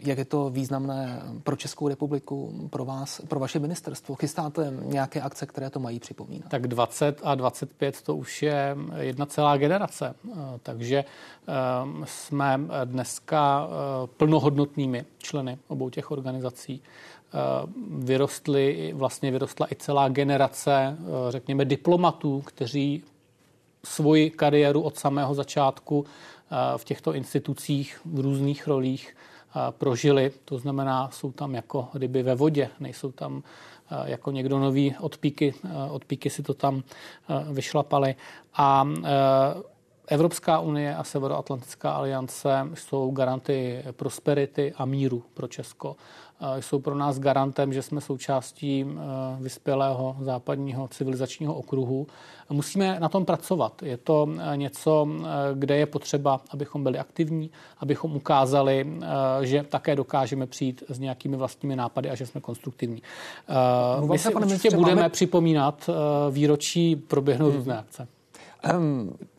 Jak 0.06 0.18
je 0.18 0.26
to 0.26 0.50
významné 0.50 1.22
pro 1.44 1.56
Českou 1.56 1.88
republiku, 1.88 2.68
pro 2.70 2.86
vás, 2.86 3.22
pro 3.28 3.40
vaše 3.40 3.60
ministerstvo? 3.60 4.16
Chystáte 4.16 4.74
nějaké 4.82 5.22
akce, 5.22 5.46
které 5.46 5.70
to 5.70 5.80
mají 5.80 6.00
připomínat? 6.00 6.50
Tak 6.50 6.68
20 6.68 7.22
a 7.24 7.36
25 7.36 8.02
to 8.02 8.16
už 8.16 8.44
je 8.44 8.78
jedna 9.00 9.26
celá 9.26 9.58
generace. 9.58 10.16
Takže 10.64 11.06
ehm, 11.48 12.04
jsme 12.08 12.60
dneska 12.86 13.68
eh, 13.68 14.08
plnohodnotnými 14.18 15.06
členy 15.18 15.58
obou 15.68 15.90
těch 15.90 16.12
organizací 16.12 16.82
eh, 16.82 17.38
vyrostly, 17.90 18.94
vlastně 18.96 19.32
vyrostla 19.32 19.68
i 19.72 19.76
celá 19.76 20.10
generace, 20.10 20.98
eh, 21.00 21.06
řekněme, 21.30 21.66
diplomatů, 21.66 22.42
kteří 22.46 23.04
svoji 23.84 24.30
kariéru 24.30 24.82
od 24.82 24.98
samého 24.98 25.34
začátku 25.34 26.06
v 26.78 26.84
těchto 26.84 27.14
institucích 27.14 28.00
v 28.06 28.20
různých 28.20 28.68
rolích 28.68 29.16
prožili. 29.72 30.32
To 30.46 30.58
znamená, 30.58 31.10
jsou 31.12 31.32
tam 31.32 31.56
jako 31.56 31.88
ryby 31.94 32.24
ve 32.24 32.36
vodě, 32.36 32.70
nejsou 32.80 33.12
tam 33.12 33.44
jako 34.06 34.32
někdo 34.32 34.60
nový 34.60 34.96
odpíky, 35.00 35.54
odpíky 35.90 36.30
si 36.30 36.44
to 36.44 36.54
tam 36.54 36.84
vyšlapali. 37.52 38.16
A 38.54 38.88
Evropská 40.08 40.60
unie 40.60 40.96
a 40.96 41.04
Severoatlantická 41.04 41.92
aliance 41.92 42.68
jsou 42.74 43.12
garanty 43.12 43.84
prosperity 43.92 44.74
a 44.78 44.86
míru 44.86 45.24
pro 45.34 45.48
Česko 45.48 45.96
jsou 46.60 46.80
pro 46.80 46.96
nás 46.96 47.20
garantem, 47.20 47.74
že 47.74 47.82
jsme 47.82 48.02
součástí 48.02 48.86
eh, 48.88 48.94
vyspělého 49.40 50.16
západního 50.20 50.88
civilizačního 50.88 51.56
okruhu. 51.56 52.08
Musíme 52.50 53.00
na 53.00 53.10
tom 53.10 53.26
pracovat. 53.26 53.84
Je 53.84 53.98
to 53.98 54.30
eh, 54.54 54.58
něco, 54.58 55.08
eh, 55.10 55.26
kde 55.54 55.78
je 55.78 55.86
potřeba, 55.86 56.42
abychom 56.50 56.84
byli 56.84 57.00
aktivní, 57.00 57.50
abychom 57.80 58.16
ukázali, 58.16 59.00
že 59.42 59.64
také 59.64 59.96
dokážeme 59.96 60.48
přijít 60.48 60.84
s 60.90 61.00
nějakými 61.00 61.38
vlastními 61.38 61.76
nápady 61.76 62.10
a 62.10 62.16
že 62.16 62.26
jsme 62.26 62.42
konstruktivní. 62.42 63.02
My 64.12 64.18
si 64.18 64.34
určitě 64.34 64.76
budeme 64.76 65.02
máme... 65.02 65.10
připomínat 65.10 65.90
výročí 66.32 66.96
proběhnou 66.96 67.46
hmm. 67.46 67.56
různé 67.56 67.78
akce. 67.78 68.08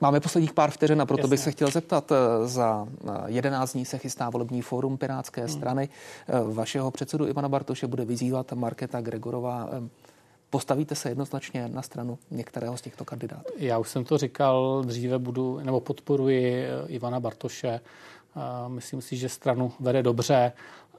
Máme 0.00 0.20
posledních 0.20 0.52
pár 0.52 0.70
vteřin 0.70 1.00
a 1.00 1.06
proto 1.06 1.20
Jasně. 1.20 1.30
bych 1.30 1.40
se 1.40 1.50
chtěl 1.50 1.70
zeptat. 1.70 2.12
Eh, 2.12 2.48
za 2.48 2.88
11 3.26 3.70
eh, 3.70 3.72
dní 3.72 3.84
se 3.84 3.98
chystá 3.98 4.30
volební 4.30 4.62
fórum 4.62 4.98
Pirátské 4.98 5.40
hmm. 5.40 5.50
strany. 5.50 5.88
Eh, 6.28 6.32
vašeho 6.52 6.90
předsedu 6.90 7.26
Ivana 7.26 7.48
Bartoše 7.48 7.86
bude 7.86 8.04
vyzývat 8.04 8.52
Marketa 8.52 9.00
Gregorová. 9.00 9.68
Postavíte 10.50 10.94
se 10.94 11.08
jednoznačně 11.08 11.68
na 11.68 11.82
stranu 11.82 12.18
některého 12.30 12.76
z 12.76 12.82
těchto 12.82 13.04
kandidátů? 13.04 13.52
Já 13.56 13.78
už 13.78 13.88
jsem 13.88 14.04
to 14.04 14.18
říkal, 14.18 14.82
dříve 14.86 15.18
budu, 15.18 15.60
nebo 15.62 15.80
podporuji 15.80 16.66
Ivana 16.86 17.20
Bartoše. 17.20 17.80
Myslím 18.68 19.02
si, 19.02 19.16
že 19.16 19.28
stranu 19.28 19.72
vede 19.80 20.02
dobře 20.02 20.52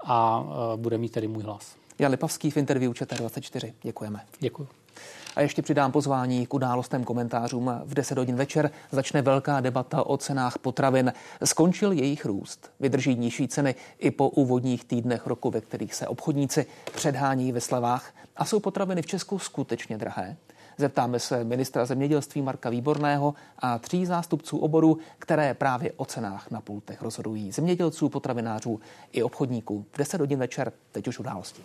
a 0.03 0.43
bude 0.75 0.97
mít 0.97 1.11
tedy 1.11 1.27
můj 1.27 1.43
hlas. 1.43 1.75
Jan 1.99 2.11
Lipavský 2.11 2.51
v 2.51 2.57
interview 2.57 2.91
ČT24. 2.91 3.73
Děkujeme. 3.83 4.19
Děkuji. 4.39 4.67
A 5.35 5.41
ještě 5.41 5.61
přidám 5.61 5.91
pozvání 5.91 6.47
k 6.47 6.53
událostem 6.53 7.03
komentářům. 7.03 7.71
V 7.85 7.93
10 7.93 8.17
hodin 8.17 8.35
večer 8.35 8.71
začne 8.91 9.21
velká 9.21 9.59
debata 9.59 10.03
o 10.03 10.17
cenách 10.17 10.57
potravin. 10.57 11.13
Skončil 11.43 11.91
jejich 11.91 12.25
růst. 12.25 12.71
Vydrží 12.79 13.15
nižší 13.15 13.47
ceny 13.47 13.75
i 13.99 14.11
po 14.11 14.29
úvodních 14.29 14.85
týdnech 14.85 15.27
roku, 15.27 15.51
ve 15.51 15.61
kterých 15.61 15.93
se 15.93 16.07
obchodníci 16.07 16.65
předhání 16.95 17.51
ve 17.51 17.61
slevách. 17.61 18.13
A 18.35 18.45
jsou 18.45 18.59
potraviny 18.59 19.01
v 19.01 19.05
Česku 19.05 19.39
skutečně 19.39 19.97
drahé? 19.97 20.37
Zeptáme 20.77 21.19
se 21.19 21.43
ministra 21.43 21.85
zemědělství 21.85 22.41
Marka 22.41 22.69
Výborného 22.69 23.33
a 23.59 23.79
tří 23.79 24.05
zástupců 24.05 24.57
oboru, 24.57 24.97
které 25.19 25.53
právě 25.53 25.91
o 25.97 26.05
cenách 26.05 26.51
na 26.51 26.61
pultech 26.61 27.01
rozhodují. 27.01 27.51
Zemědělců, 27.51 28.09
potravinářů 28.09 28.79
i 29.11 29.23
obchodníků. 29.23 29.85
V 29.91 29.97
10 29.97 30.21
hodin 30.21 30.39
večer, 30.39 30.71
teď 30.91 31.07
už 31.07 31.19
události. 31.19 31.61